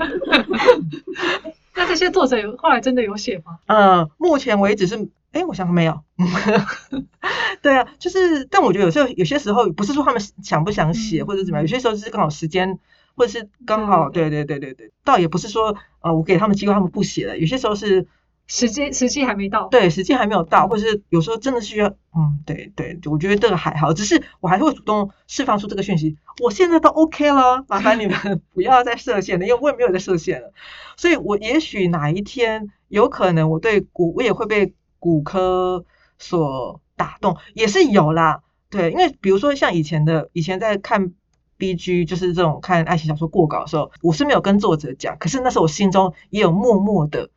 [1.79, 3.57] 那这些作者有后来真的有写吗？
[3.67, 6.01] 嗯，目前为止是，哎，我想想没有。
[7.61, 12.79] 对啊，就是，但我觉得有时候有些时候不是说他们想不想写嗯或者怎么样，有些时候就是刚好时间，
[13.15, 18.07] 或者是刚好，对对对对对，倒也不是说呃我给他们机会他们不写了，有些时候是
[18.49, 19.67] 时机时机还没到。
[19.67, 30.51] 对，时间还没有到，或者是有时候真的需要，嗯，对对，我觉得这个还好，只是我还是会主动释放出这个讯息，我现在都 OK 了，麻烦你们 不要再设限了，因为我也没有在设限了，
[30.97, 35.85] 所以我也许哪一天有可能我对骨我也会被骨科
[36.17, 41.13] 所打动，也是有啦，对，因为比如说像以前的以前在看
[41.59, 47.29] B G 就是这种看爱情小说过稿的时候，我是没有跟作者讲，可是那时候我心中也有默默的。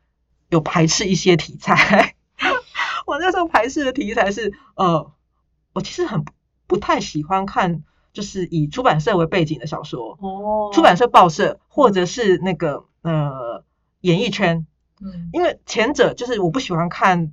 [0.52, 2.14] 有排斥一些题材，
[3.06, 5.10] 我那时候排斥的题材是，呃，
[5.72, 6.26] 我其实很
[6.66, 13.64] 不太喜欢看，就是以出版社为背景的小说，哦，出版社报社或者是那个呃
[14.02, 14.66] 演艺圈，
[15.00, 15.30] 嗯。
[15.32, 17.32] 因为前者就是我不喜欢看，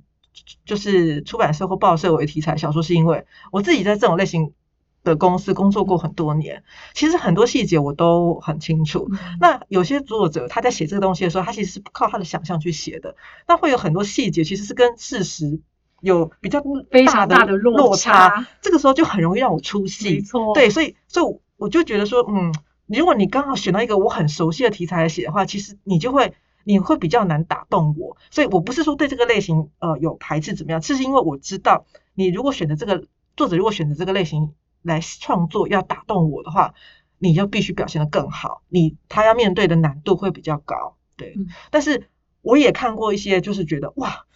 [0.64, 4.54] 就是出版社或报社为题材小说，是因为我自己在这种类型
[5.02, 6.62] 的公司工作过很多年，
[6.94, 9.08] 其实很多细节我都很清楚。
[9.10, 13.16] 嗯那有些作者他在写这个东西的时候，他其实是靠他的想象去写的，
[13.48, 15.60] 那会有很多细节其实是跟事实
[16.00, 20.20] 有比较非常大的落落差这个时候就很容易让我出没戏。
[20.20, 22.54] 错，对，所以所以我就觉得说，嗯，
[22.86, 26.34] 如果你刚好选到一个我很熟悉的题材来写的话，其实你就会
[26.64, 28.16] 你会比较难打动我。
[28.30, 33.04] 所以我不是说对这个类型呃有排斥怎么样，这是因为我知道你如果选择这个
[33.36, 34.52] 作者如果选择这个类型
[34.82, 36.74] 来创作要打动我的话，
[37.18, 40.96] 你就必须表现得更好，你他要面对的难度会比较高。
[41.16, 42.08] 对，嗯但是
[42.42, 44.26] 我也看过一些，就是觉得哇。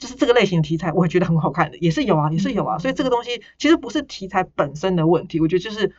[0.00, 2.78] 就是这个类型的题材，我也觉得很好看的，也是有啊，也是有啊。
[2.78, 5.92] 所以这个东西其实不是题材本身的问题，我觉得就是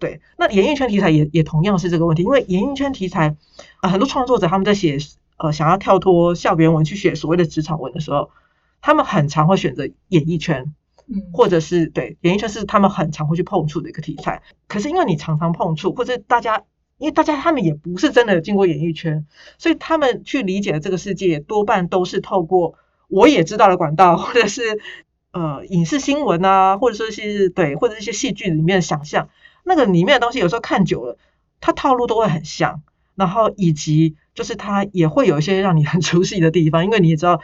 [0.00, 0.20] 对。
[0.36, 3.36] 那演艺圈题材也也同样是这个问题，因为演艺圈题材，
[3.82, 4.98] 呃，很多创作者他们在写
[5.36, 8.30] 呃想要跳脱校园文去写所谓的职场文的时候，
[8.80, 10.74] 他们很常会选择演艺圈，
[11.32, 14.42] 或者是对演艺圈是他们很常会去碰触的一个题材。
[14.66, 16.64] 可是因为你常常碰触，或者大家
[16.98, 19.26] 因为大家他们也不是真的有进过演艺圈，
[19.58, 22.74] 所以他们去理解的这个世界多半都是透过
[23.08, 24.80] 我也知道的管道， 或者是
[25.32, 29.28] 呃影视新闻啊，或者说是对，或者一些戏剧里面的想象，
[29.64, 31.18] 那个里面的东西有时候看久了，
[31.60, 32.82] 它套路都会很像，
[33.14, 37.40] 然后以及就是它也会有一些让你很熟悉的地方，因为你也知道。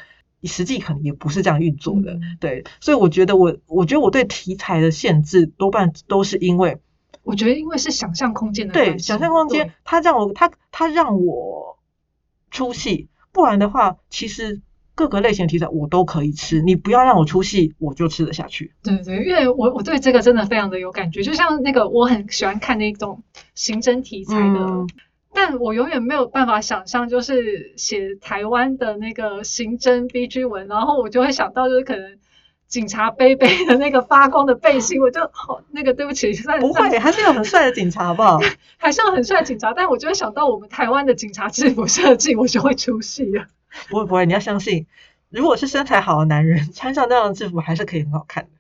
[0.49, 6.79] 实际可能也不是这样运作的，嗯对，所以我觉得我，我觉得我对题材的限制多半都是因为
[7.23, 11.79] 我觉得因为是想象空间的对想象空间，它让我它它让我
[12.51, 14.61] 出戏，不然的话，其实
[14.95, 18.75] 各个类型的题材我都可以吃，你不要让我出戏，我就吃得下去。
[18.83, 23.23] 对对，因为我我对这个真的非常的有感觉，就像那个我很喜欢看那种
[23.55, 24.89] 刑侦题材的，嗯
[25.35, 32.19] 但我永远没有办法想象，就是写台湾的那个刑侦 B G 文，然后我就会想到就是可能
[32.69, 38.41] 警察背背的那个发光的背心，我就好那个对不起，虽然不会，还是有很帅的警察，好不好？
[38.77, 43.47] 还是有很帅的警察，但我就会想到我们台湾的警察制服设计，我就会出戏了。
[43.89, 44.87] 不会不会，你要相信，
[45.31, 48.51] 如果是身材好的男人，穿上那样的制服还是可以很好看的。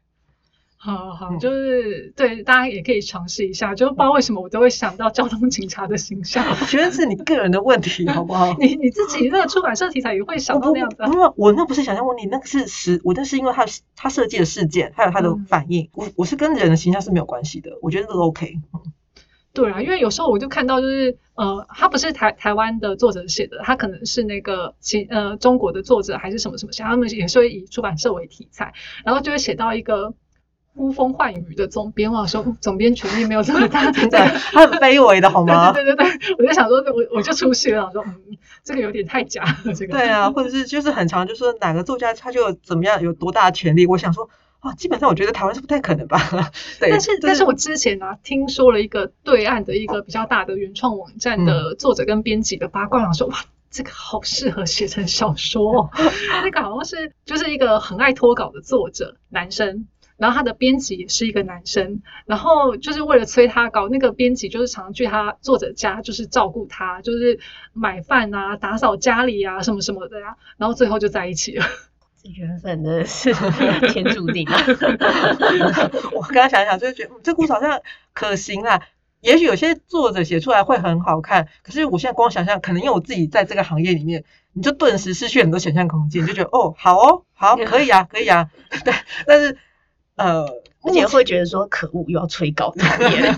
[0.84, 6.44] 好好就是对大家也可以尝试一下，就是不知道为什么我都会想到交通警察的形象。
[6.44, 8.52] 我 觉得是你个人的问题，好不好？
[8.58, 13.64] 你你自己那个出版社题材也会想到那样子啊、不不，我那不是想象问题，那个是实，我那是因为他
[13.94, 18.54] 他设计的事件，还有他的嗯反应，我我是跟人的形象是没有关系的，我觉得这个 OK。
[18.74, 18.80] 嗯
[19.54, 28.72] 对啊，因为有时候我就看到，就是呃，他不是台台湾的作者写的，他可能是那个其呃中国的作者还是什么什么写，他们也是会以出版社为题材，
[29.04, 30.14] 然后就会写到一个
[30.74, 34.08] 呼风唤雨的总编，我想说 总编权力没有这么大， 对，
[34.52, 35.72] 他很卑微的好吗？
[35.72, 39.92] 对 对对对对，我就想说，我我就出戏了，我说，嗯，这个有点太假了，这个。
[39.92, 44.28] 对啊，或者是就是很常就说哪个作家他就怎么样有多大的权利，我想说
[44.60, 46.18] 啊，基本上我觉得台湾是不太可能吧。
[46.80, 53.36] 对，但是，就但是我之前啊，听说了一个对岸的一个比较大的原创网站嗯的作者跟编辑的八卦，我说哇，
[53.70, 55.90] 这个好适合写成小说、哦。
[56.42, 59.86] 那个好像是就是一个很爱脱稿的作者，男生。
[60.22, 67.40] 然后他的编辑也是一个男生，然后就是为了催他搞，那个编辑就是常常去他作者家，就是照顾他，就是
[67.72, 71.66] 买饭啊、打扫家里啊什么什么的呀、然后最后就在一起了。
[72.22, 73.34] 这缘分真的是
[73.88, 74.56] 天注定啊！
[76.14, 77.80] 我刚刚想一想，就是觉得、嗯、这故事好像
[78.12, 78.80] 可行啊。
[79.22, 88.50] 也许有些作者写出来会很好看，可是我现在光想象，可能因为我自己在这个行业里面，你就顿时失去很多想象空间，你就觉得哦，好哦，好，可以啊，可以啊。
[88.84, 88.92] 对，
[89.26, 89.56] 但是
[90.16, 90.44] 呃，
[90.82, 93.34] 而且会觉得说可恶，又要催稿作业。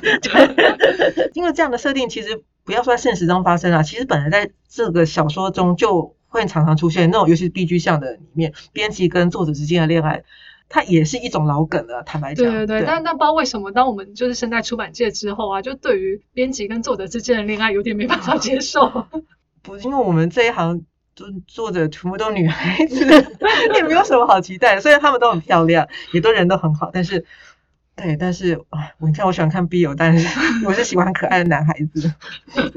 [1.34, 10.24] 因为这样的设定，其实不要说在现实中发生啊，其实本来在这个小说中就会常常出现那种，尤其是 B G 项的里面，编辑跟作者之间的恋爱，
[10.68, 12.02] 它也是一种老梗了。
[12.02, 19.06] 坦白讲，对对对，但但不知道为什么，当我们就是身在出版界之后啊，就对于编辑跟作者之间的恋爱有点没办法接受。
[19.62, 20.82] 不，因为我们这一行
[21.14, 23.06] 作作者全部都女孩子，
[23.74, 24.80] 也没有什么好期待。
[24.80, 27.24] 虽然她们都很漂亮，也都人都很好，但是
[27.96, 32.12] 对，但是啊，我看我喜欢看 BL，但是我是喜欢可爱的男孩子。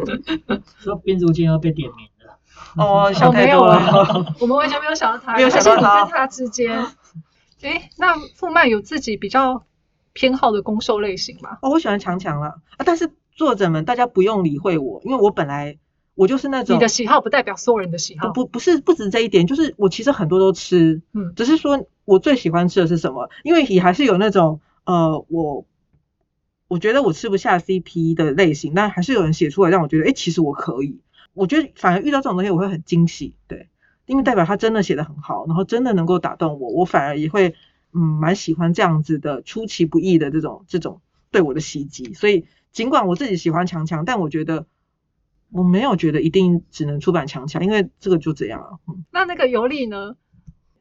[0.80, 2.38] 说编组间要被点名了。
[2.76, 3.76] 哦， 想哦，没有太多了。
[3.76, 6.86] 啊，我们完全没有想到他，没有想到他之间。
[7.64, 9.64] 哎，那傅曼有自己比较
[10.14, 11.58] 偏好的攻受类型吗？
[11.64, 15.78] 哦，我喜欢强强了啊，但是作者们大家不用理会我，因为我本来
[16.18, 18.32] 我就是那种你的喜好不代表所有人的喜好。
[18.34, 25.66] 不不是不止这一点，就是我其实很多都吃，嗯只是说我最喜欢吃的是什么，因为也还是有那种呃我
[26.68, 31.00] 我觉得我吃不下 CP 的类型，但还是有人写出来让我觉得，哎，其实我可以。
[31.34, 33.70] 我觉得反而遇到这种东西我会很惊喜，对，
[34.08, 37.54] 因为代表他真的写的很好，然后真的能够打动我，我反而也会
[37.94, 41.00] 嗯蛮喜欢这样子的出其不意的这种这种
[41.30, 42.16] 对我的袭击。
[42.16, 44.66] 所以尽管我自己喜欢强强，但我觉得
[45.52, 48.70] 我没有觉得一定只能出版强强，因为这个就这样啊。
[48.88, 50.16] 嗯那那个尤利呢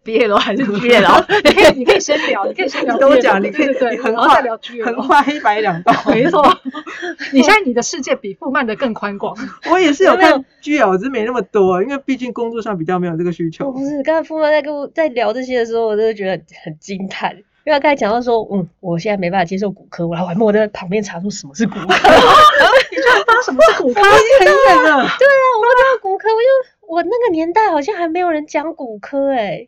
[0.05, 1.25] ？BL 还是 BL？
[1.43, 6.43] 你可以，你可以先聊，你可以先聊你跟我讲，你可以对对对，你横跨然后再聊 G 横跨黑白两道，没错，
[7.33, 9.37] 你现在你的世界比富曼的更宽广。
[9.71, 13.73] 我也是有看 GL，只是没那么多，因为毕竟工作上比较没有这个需求。
[13.73, 17.37] 不是，刚才富曼在跟我在聊这些的时候，我真的觉得很很惊叹，
[17.67, 21.87] 因为他刚才讲到说，嗯，我现在没办法接受骨科，我还还默在旁边查出什么是骨科。
[21.91, 24.01] 那什么是骨科？
[24.01, 29.67] 很远了，对啊，我不知道骨科，我就我那个年代好像还没有人讲骨科哎、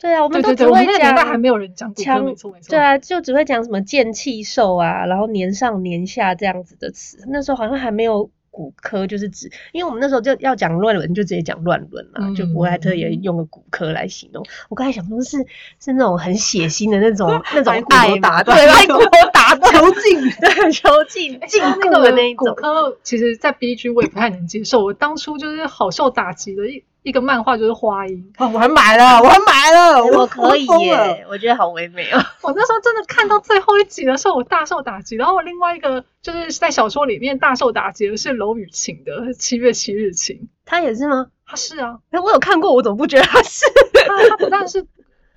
[0.00, 2.70] 对啊，我们都只会讲那个年代还讲没有人讲骨科，没错没错。
[2.70, 7.18] 对啊，就只会讲什么健气瘦啊，然后年上年下这样子的词。
[7.28, 8.28] 那时候好像还没有
[8.58, 14.44] 骨科，就是指，因为我们那时候就要讲乱伦，就直接讲乱伦嘛，就不会还特别嗯用个骨科来形容。
[14.68, 15.36] 我刚才想说是
[15.78, 20.20] 是那种很血腥的那种 那种爱，打断对，把你骨头打断，囚禁。
[20.40, 22.54] 对，囚禁禁锢的那一种骨种。
[22.56, 24.84] 科，其实，在 B G 我也不太能接受。
[24.84, 28.32] 我当初就是好受打击的一一个漫画，就是花音。
[28.36, 32.20] 哦，我还买了， 我还买了，我可以耶，我觉得好唯美哦。
[32.42, 35.16] 我那时候真的看到最后一集的时候，我大受打击。
[35.16, 40.36] 然后另外一个就是在小说里面大受打击的是楼雨晴的《七月七日晴》，
[40.66, 41.28] 他也是吗？
[41.46, 43.64] 他是啊，哎，我有看过，我怎么不觉得他是？
[44.06, 44.86] 他他不但是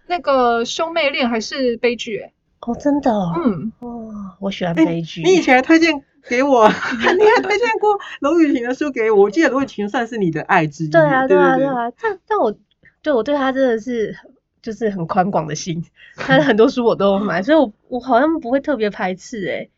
[0.07, 2.34] 那个兄妹恋，还是悲剧、欸。
[2.59, 3.34] 哦，真的哦。
[3.38, 4.11] 嗯，哦，
[4.41, 5.24] 我喜欢哎悲剧。
[5.24, 10.89] 你以前还推荐给我， 你还推荐过娄雨婷的书给我，我记得娄雨婷算是你的爱之一。
[10.89, 12.55] 对啊，对啊，对对啊，但但我
[13.01, 14.15] 对我对他真的是
[14.61, 15.84] 就是很宽广的心，
[16.15, 19.69] 他的很多书我都有买，所以我我好像不会特别排斥诶、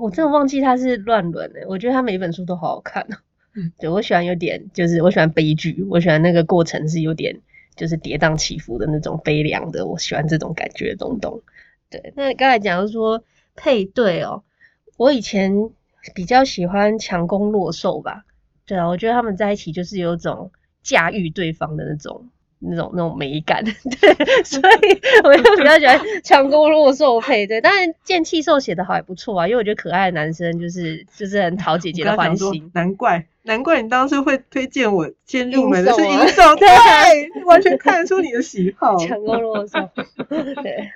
[0.00, 3.16] 我真的忘记他是乱伦诶，我觉得他每一本书都好好看哦。
[3.54, 7.38] 嗯，对我喜欢有点就是我喜欢悲剧，我喜欢那个过程是有点
[7.76, 11.42] 就是跌宕起伏的那种悲凉的，我喜欢这种感觉的东东。
[11.90, 13.22] 对，那你刚才讲说
[13.54, 14.42] 配对哦，
[14.96, 15.70] 我以前
[16.14, 18.24] 比较喜欢强攻弱受吧。
[18.66, 20.50] 对啊，我觉得他们在一起就是有种
[20.82, 22.28] 驾驭对方的那种、
[22.58, 23.62] 那种、那种美感。
[23.64, 27.60] 对，所以我就比较喜欢强攻弱受配对。
[27.60, 32.70] 当然，剑气兽写的好也不错啊，因为我觉得可爱的男生就是就是很讨姐姐的欢心。
[32.72, 38.96] 难怪难怪你当时会推荐我先入门的是银手， 对，完全看得出你的喜好。
[38.98, 39.90] 强攻弱受，
[40.62, 40.88] 对。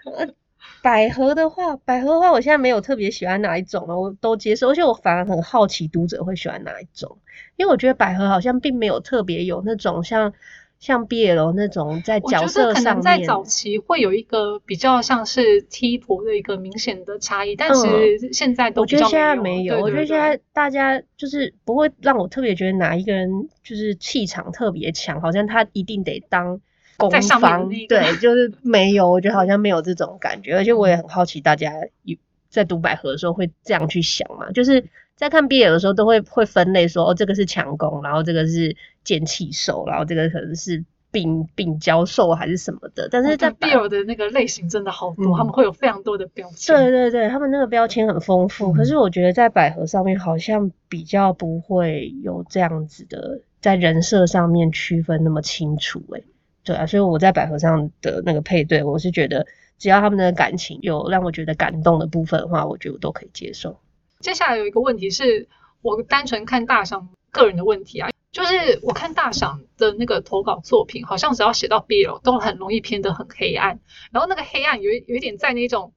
[0.86, 7.18] 呃百合的话，百合的话，我现在没有特别喜欢哪一种了，我都接受，而且我反而很好奇读者会喜欢哪一种，
[7.56, 10.32] 因为我觉得百合好像并没有特别有那种像
[10.78, 26.60] 像 BL 那种在角色上可能在，早期会有一个比较像是 T 婆的一个明显的差异，但嗯其实现在都我觉得现在没没有，对我觉得现在大家就是不会让我特别觉得哪一个人就是气场特别强，好像他一定得当
[26.96, 31.72] 攻方对， 就是没有，我觉得好像没有这种感觉，而且我也很好奇大家
[32.02, 32.16] 有
[32.48, 34.84] 在读百合的时候会这样去想嘛，就是
[35.14, 46.76] 在看 BL 的时候都会会分类说，哦，这个是强攻，然后这个是剑气兽，然后这个可能是病病娇兽还是什么的，但是在百 BL 的那个类型真的好多，嗯他们会有非常多的标签。
[46.76, 56.24] 对对对，他们那个标签很丰富，可是我觉得在百合上面好像比较不会有这样子的，在人设上面区分那么清楚诶、
[56.66, 59.46] 对啊，所以我在百合上的那个配对，我是觉得
[59.78, 63.78] 只要他们的感情有让我觉得感动的部分的话，我觉得我都可以接受。
[64.18, 65.48] 接下来有一个问题是
[65.80, 73.78] 我单纯看大赏个人的问题啊，就是我看大赏的那个投稿作品，好像只要写到 BL 都很容易偏得很黑暗，
[74.10, 75.92] 然后那个黑暗有有一点在那种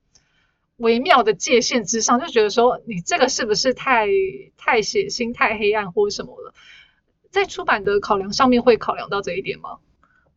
[0.77, 4.07] 微妙的界限之上，就觉得说你这个是不是太
[4.55, 6.53] 太血腥、太黑暗或者什么了？
[7.31, 9.79] 在出版的考量上面会考量到这一点吗？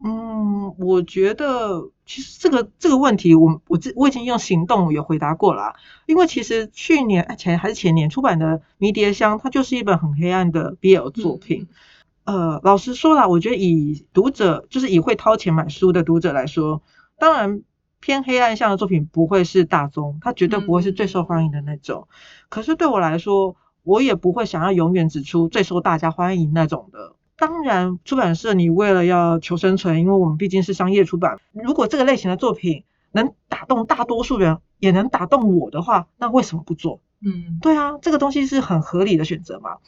[0.04, 5.74] 嗯，我觉得其实这个这个问题我，我这我已经用行动有回答过了啊，
[6.06, 11.68] 因为其实去年哎前还是前年出版的《迷迭香》，它就是一本很黑暗的 BL 作品。
[12.24, 16.82] 呃，老实说啦，我觉得以读者，就是以会掏钱买书的读者来说，
[17.18, 17.62] 当然
[18.00, 22.08] 偏黑暗向的作品不会是大宗，它绝对不会是最受欢迎的那种。
[22.48, 27.14] 可是对我来说，我也不会想要永远指出最受大家欢迎那种的。
[27.36, 37.00] 当然，出版社你为了要求生存，因为我们毕竟是商业出版，如果这个类型的作品能打动大多数人，也能打动我的话，那为什么不做？
[37.20, 39.78] 嗯，对啊，这个东西是很合理的选择嘛。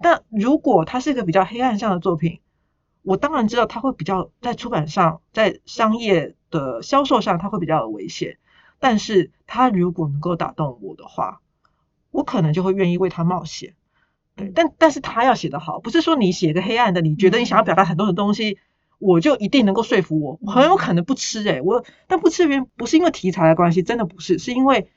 [0.00, 2.40] 但如果它是一个比较黑暗向的作品，
[3.02, 8.38] 我当然知道它会比较在出版上，在商业的销售上，它会比较有危险。
[8.78, 11.40] 但是它如果能够打动我的话，
[12.10, 13.74] 我可能就会愿意为它冒险。
[14.36, 18.58] 对，但但是他要写得好，不是说你写个黑暗的，你觉得你想要表达很多的东西，
[18.98, 24.88] 我就一定能够说服我，我很有可能不吃诶、我但不吃原不是因为题材的关系，真的不是，是因为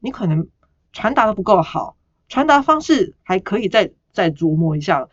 [0.00, 0.48] 你可能
[0.92, 1.96] 传达的不够好，
[2.28, 5.08] 传达方式还可以再再琢磨一下，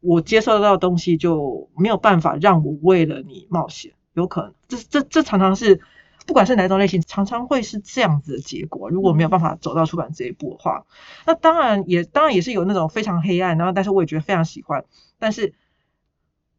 [0.00, 5.80] 我接受到的东西就没有办法让我为了你冒险，有可能，这这这常常是。
[6.28, 8.90] 不管是哪种类型，常常会是这样子的结果。
[8.90, 10.84] 如果没有办法走到出版这一步的话，
[11.26, 14.84] 那当然也当然也是有那种非常黑暗，然后但是我也觉得非常喜欢，
[15.18, 15.54] 但是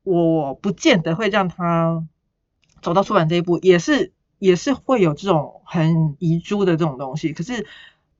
[0.02, 2.04] 我不见得会让他
[2.82, 7.32] 走到出版这一步，也是也是会有这种很遗珠的这种东西。
[7.34, 7.68] 可是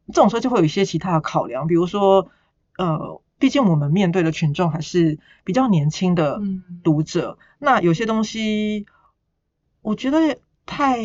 [0.06, 2.30] 这种时候就会有一些其他的考量，比如说
[2.78, 6.40] 呃，毕竟我们面对的群众还是比较年轻的
[6.84, 8.86] 读者，那有些东西
[9.82, 10.38] 我觉得。
[10.70, 11.00] 太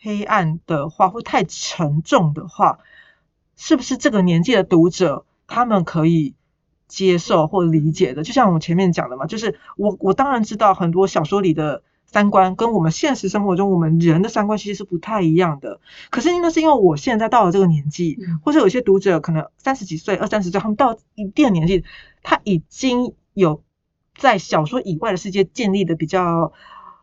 [0.00, 2.78] 黑暗的话，或太沉重的话，
[3.56, 6.34] 是不是这个年纪的读者他们可以
[6.86, 8.22] 接受或理解的？
[8.22, 15.80] 就像我们前面讲的嘛，就是我我当然知道很多小说里的三观跟我们现实生活中我们人的三观其实是不太一样的。
[16.10, 21.84] 可是那是因为我现在到了这个年纪，或者有些读者可能三十几岁、二三十岁，他们到一定的年纪，
[22.22, 23.62] 他已经有
[24.16, 26.52] 在小说以外的世界建立的比较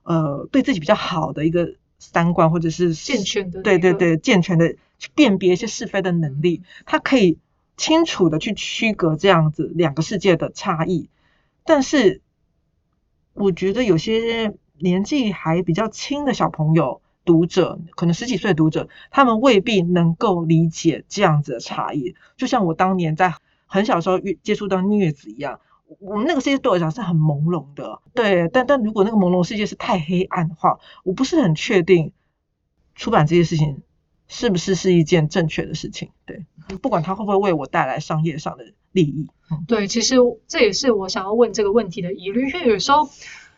[0.04, 1.76] 呃对自己比较好的一个。
[2.00, 7.38] 三观或者是健全的，对对对，健全的去辨别一些是非的能力，他可以
[7.78, 11.10] 清楚的去区隔这样子两个世界的差异。
[11.66, 12.22] 但是，
[13.34, 22.16] 我觉得有些年纪还比较轻的小朋友读者，可能十几岁的读者，他们未必能够理解这样子的差异。
[22.38, 23.36] 就像我当年在
[23.68, 25.60] 很小时候接触到虐子一样。
[26.00, 32.14] 我们那个世界对我来讲是很朦胧的，对，但但如果那个朦胧世界是太黑暗的话，我不是很确定
[32.94, 33.82] 出版这件事情
[34.28, 36.46] 是不是是一件正确的事情，对，
[36.82, 39.28] 不管它会不会为我带来商业上的利益。
[39.68, 40.16] 对，其实
[40.48, 43.10] 这也是我想要问这个问题的疑虑，因为有时候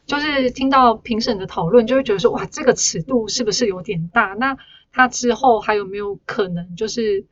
[0.06, 4.36] 就是听到评审的讨论，就会觉得说，哇，这个尺度是不是有点大？
[4.40, 4.58] 那
[4.94, 7.26] 它之后还有没有可能就是？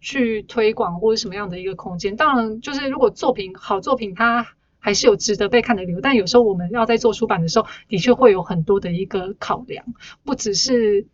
[0.00, 2.16] 去推广或者什么样的一个空间？
[2.16, 4.46] 当然，就是如果作品好作品，它
[4.78, 6.00] 还是有值得被看的理由。
[6.00, 9.84] 但有时候我们要在做出版的时候，的确会有很多的一个考量，
[10.24, 11.06] 不只是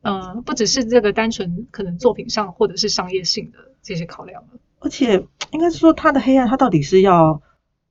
[0.00, 4.44] 呃，不只是这个单纯可能作品上或者是商业性的这些考量
[4.80, 7.40] 而且，应该是说他的黑暗，他到底是要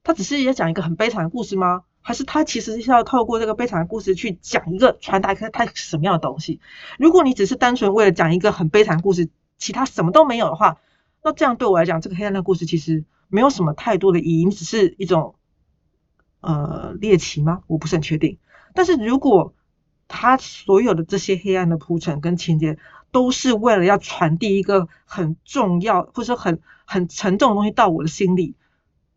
[0.04, 1.84] 他只是要讲一个很悲惨的故事吗？
[2.02, 6.60] 还是他其实是要透过这个悲惨的故事去讲一个传达一个他什么样的东西？
[6.98, 9.30] 如果你只是单纯为了讲一个很悲惨的故事，
[9.62, 10.80] 其他什么都没有的话，
[11.24, 15.36] 那这样对我来讲，这个黑暗的故事其实没有什么太多的意义，你只是一种
[16.42, 17.62] 呃猎奇吗？
[17.68, 18.40] 我不是很确定。
[18.74, 19.54] 但是如果
[20.08, 22.80] 他所有的这些黑暗的铺陈跟情节，
[23.12, 28.56] 都是为了要传递一个很重要或者说很很沉重的东西到我的心里，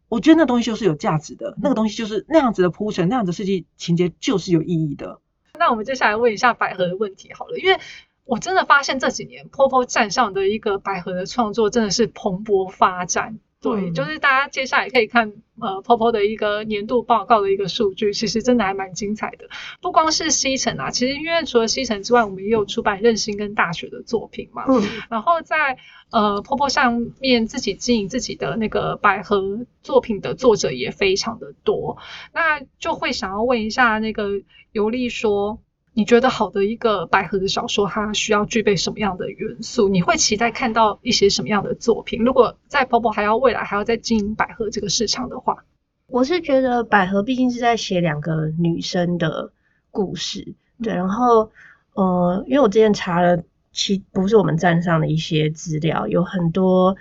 [0.09, 5.21] 我觉得那东西就是有价值的，那个东西就是那样子的铺陈，那样子设计情节就是有意义的。
[5.59, 7.81] 那我们接下来问一下百合的问题好了，因为。
[8.25, 13.39] 我真的发现这几年 Popo 站上的一个百合的创作真的是蓬勃发展。
[13.61, 19.49] 对，就是大家接下来可以看呃 Popo 的一个年度报告的一个数据，其实真的还蛮精彩的。
[19.81, 24.65] 不光是西城啊，其实因为除了西城之外，我们也有出版任性跟大学的作品嘛。
[24.69, 24.83] 嗯。
[25.09, 25.79] 然后在
[26.11, 31.97] 呃 Popo 上面自己经营自己的那个百合作品的作者也非常的多，
[32.35, 34.29] 那就会想要问一下那个
[34.73, 35.59] 尤丽说。
[35.97, 39.89] 你觉得好的一个百合的小说，它需要具备什么样的元素？
[39.89, 42.25] 你会期待看到一些什么样的作品？
[42.25, 45.65] 如果在 Popo 还要未来还要再经营百合这个市场的话，
[46.09, 49.53] 我是觉得百合毕竟是在写两个女生的
[49.93, 50.93] 故事，对。
[50.93, 51.53] 然后，
[51.93, 56.97] 呃，因为我之前查了，其不是我们站上的一些资料，有很多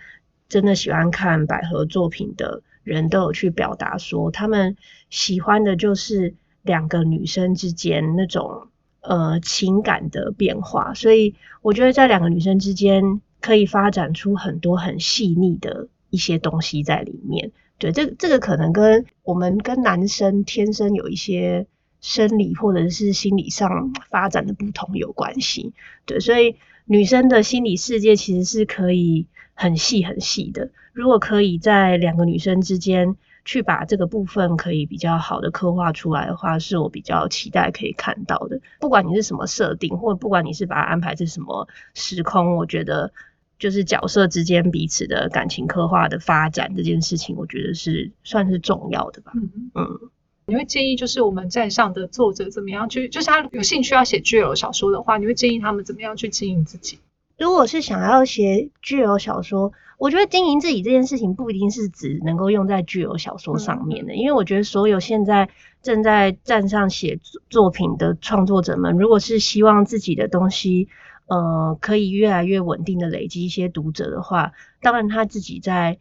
[0.48, 4.78] 真的喜欢看百合作品的人都有去表达说，他们
[5.10, 8.68] 喜欢的就是两个女生之间那种。
[9.04, 17.52] 呃，情感的变化，所以我觉得在两个女生之间可以发展出很多很细腻的一些东西在里面。
[17.78, 21.68] 对，这这个可能跟我们跟男生天生有一些
[22.00, 25.74] 生理或者是心理上发展的不同有关系。
[26.06, 30.72] 对，所以女生的心理世界其实是可以很细很细的。
[30.94, 38.62] 如果可以在两个女生之间去把这个部分可以比较好的刻画出来的话，是我比较期待可以看到的。
[38.80, 43.12] 不管你是什么设定，或者不管你是把它安排在什么时空，我觉得
[43.60, 49.34] 就是角色之间彼此的感情刻画的发展这件事情，我觉得是算是重要的吧。
[49.36, 50.00] 嗯，嗯，
[50.46, 57.00] 你会建议就是我们站上的作者怎么样去，就是他有兴趣要写 GL 小说的话，你会建议他们怎么样去经营自己？
[57.38, 65.50] 如果是想要写具有小说，我觉得经营自己这件事情不一定是只能够用在具有小说上面的，因为我觉得所有现在
[65.82, 70.90] 正在站上写作作品的创作者们，如果是希望自己的东西，
[71.28, 76.00] 呃，可以越来越稳定的累积一些读者的话，当然他自己在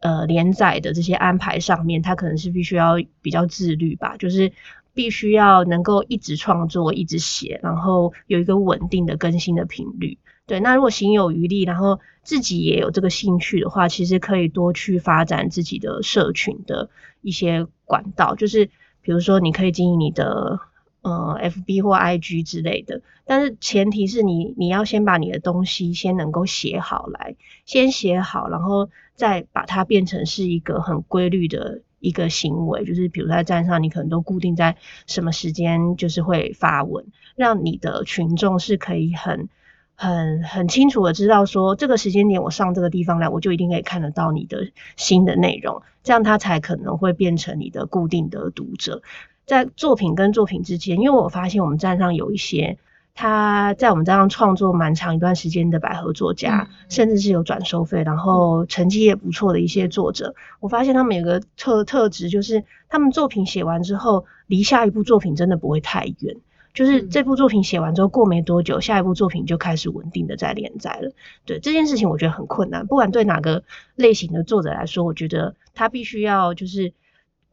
[0.00, 4.52] 呃连载的这些安排上面，他可能是必须要比较自律吧，就是
[4.94, 10.18] 必须要能够一直创作、一直写，然后有一个稳定的更新的频率。
[10.46, 16.88] 对，那如果行有余力，然后自己也有这个兴趣的话，其实可以多去发展自己的社群的
[17.20, 18.70] 一些管道，就是
[19.02, 20.58] 比如说你可以经营你的
[21.02, 37.04] 呃 FB 或 IG 之类的，但是前提是你你要先把你的东西先能够写好来，先写好，然后再把它变成是一个很规律的一个行为，就是比如在站上，你可能都固定在什么时间就是会发文，
[37.36, 39.50] 让你的群众是可以很。
[39.96, 49.02] 很很清楚的知道说，这个时间点我上这个地方来，我就一定可以看得到你的新的内容，这样他才可能会变成你的固定的读者。
[49.46, 52.78] 在作品跟作品之间，因为我发现我们站上有一些
[53.14, 66.36] 他在我们站上创作蛮长一段时间的百合作家，甚至是有转收费，然后成绩也不错的一些作者，我发现他们有个特特质，就是他们作品写完之后，离下一部作品真的不会太远。
[66.74, 71.12] 就是这部作品写完之后，过没多久，下一部作品就开始稳定的在连载了。
[71.46, 72.86] 对这件事情，我觉得很困难。
[72.86, 73.62] 不管对哪个
[73.94, 76.92] 类型的作者来说，我觉得他必须要就是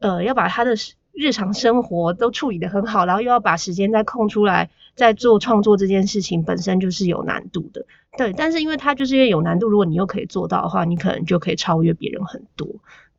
[0.00, 0.74] 呃，要把他的
[1.12, 7.86] 日常生活都处理得很好，然后又要把时间再空出来，在做创作这件事情本身就是有难度的。
[8.18, 12.66] 对，但是因为他就是因为有难度，如果你又可以做到的话，你可能就可以超越别人很多。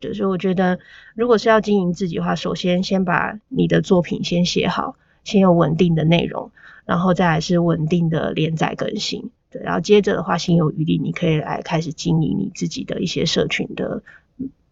[0.02, 0.80] 对，所以我觉得，
[1.16, 4.98] 如果是要经营自己的话，首先先把你的作品先写好。
[5.24, 6.52] 先有稳定的内容，
[6.86, 14.04] 然后再来是稳定的连载更新，对，然后接着的话，心有余力，你可以来开始经营你自己的一些社群的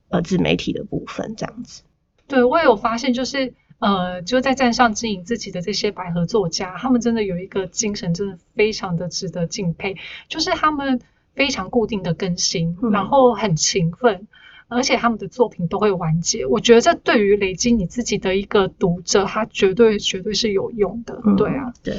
[0.09, 1.83] 呃自媒体的部分，这样子。
[2.27, 9.95] 对我也有发现，就是呃，就在站上经营自己的这些百合作家，他们真的有一个精神，真的非常的值得敬佩，
[10.27, 11.01] 就是他们
[11.33, 14.27] 非常固定的更新，然后很勤奋。
[14.73, 21.21] 而且他们的作品都会完结，我觉得这对于累积你自己的一个读者，他绝对绝对是有用的。
[21.37, 21.97] 对啊，对，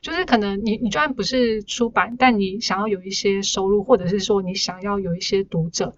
[0.00, 5.94] 就是可能你你就算不是出版，但你想要有一些收入，或者是说你想要有一些读者，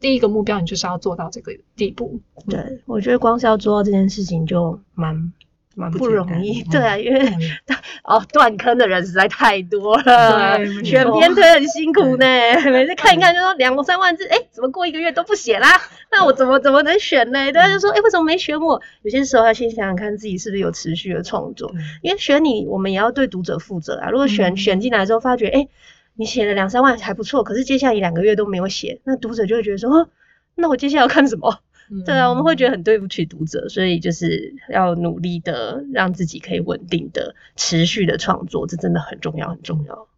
[0.00, 2.20] 第一个目标你就是要做到这个地步。
[2.48, 5.32] 对，我觉得光是要做到这件事情就蛮。
[5.74, 7.20] 蛮不容易， 对啊，因为
[8.04, 12.26] 哦断坑的人实在太多了，选编推很辛苦呢。
[12.70, 15.68] 每次看一看就说两三万字，哎，怎么过一个月都不写啦？
[16.10, 17.52] 那我怎么怎么能选呢？
[17.52, 18.80] 大家，就说哎，为什么没选我？
[19.02, 21.72] 有些时候要先想想看自己是不是有持续的创作，
[22.02, 24.10] 因为选你，我们也要对读者负责啊。
[24.10, 25.68] 如果选选进来之后发觉，哎，
[26.14, 30.08] 你写了两三万还不错，可是接下来两个月都没有写，那读者就会觉得说，
[30.54, 31.58] 那我接下来要看什么？
[32.04, 40.08] 对啊，我们会觉得很对不起读者，所以就是要努力的让自己可以稳定的、持续的创作，这真的很重要，很重要。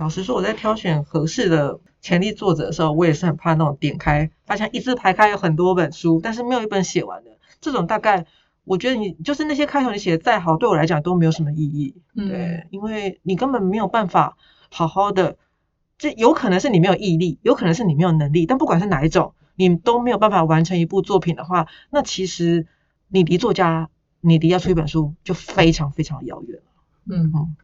[0.00, 7.30] 老实说，我在挑选合适的潜力作者的时候，我也是很怕那种点开发现一字排开有很多本书，但是没有一本写完的
[7.60, 7.86] 这种。
[7.86, 8.26] 大概
[8.64, 11.94] 我觉得你就是那些开头你写的再好，对我来讲都没有什么意义。
[12.16, 14.36] 对，因为你根本没有办法
[14.70, 15.36] 好好的，
[15.98, 19.34] 这有可能是你没有毅力，有可能是你没有能力，但不管是哪一种。
[19.56, 22.66] 你都没有办法完成一部作品的话，那其实
[23.08, 23.88] 你离作家，
[24.20, 26.64] 你离要出一本书就非常非常遥远了。
[27.10, 27.56] 嗯嗯，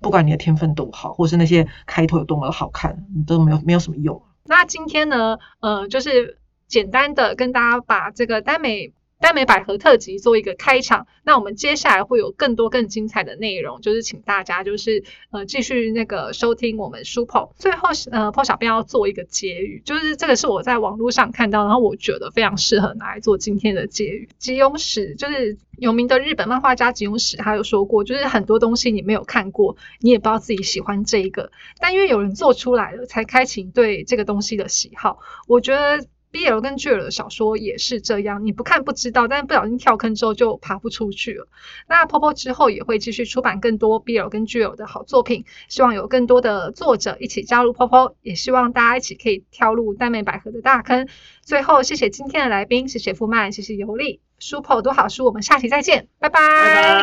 [0.00, 4.20] 不管你的天分多好，或是那些开头有多么好看，你都没有没有什么用。
[4.44, 8.92] 那今天呢，呃，就是简单的跟大家把这个耽美。
[9.20, 24.28] 耽美百合特辑做一个开场，那我们接下来会有更多更精彩的内容，就是请大家就是呃继续那个收听我们书 p 最后呃破小编要做一个结语，就是这个是我在网络上看到，然后我觉得非常适合拿来做今天的结语。
[24.38, 31.50] 吉永史就是有名的日本漫画家吉永史，他有说过，就是很多东西你没有看过，你也不知道自己喜欢这一个，
[31.80, 35.18] 但因为有人做出来了，才开启对这个东西的喜好。
[35.48, 36.06] 我觉得。
[36.32, 41.48] BL 跟 GL 的小说也是这样，你不看不知道，但是不小心跳坑之后就爬不出去了。
[41.88, 51.08] 那 Popo 之后也会继续出版更多 BL 跟 GL 的好作品，希望有更多的作者一起加入 Popo，也希望大家一起可以跳入耽美百合的大坑。
[51.42, 57.02] 最后，谢谢今天的来宾，谢谢富曼，谢谢尤力，书 po 多好书，我们下期再见，拜拜。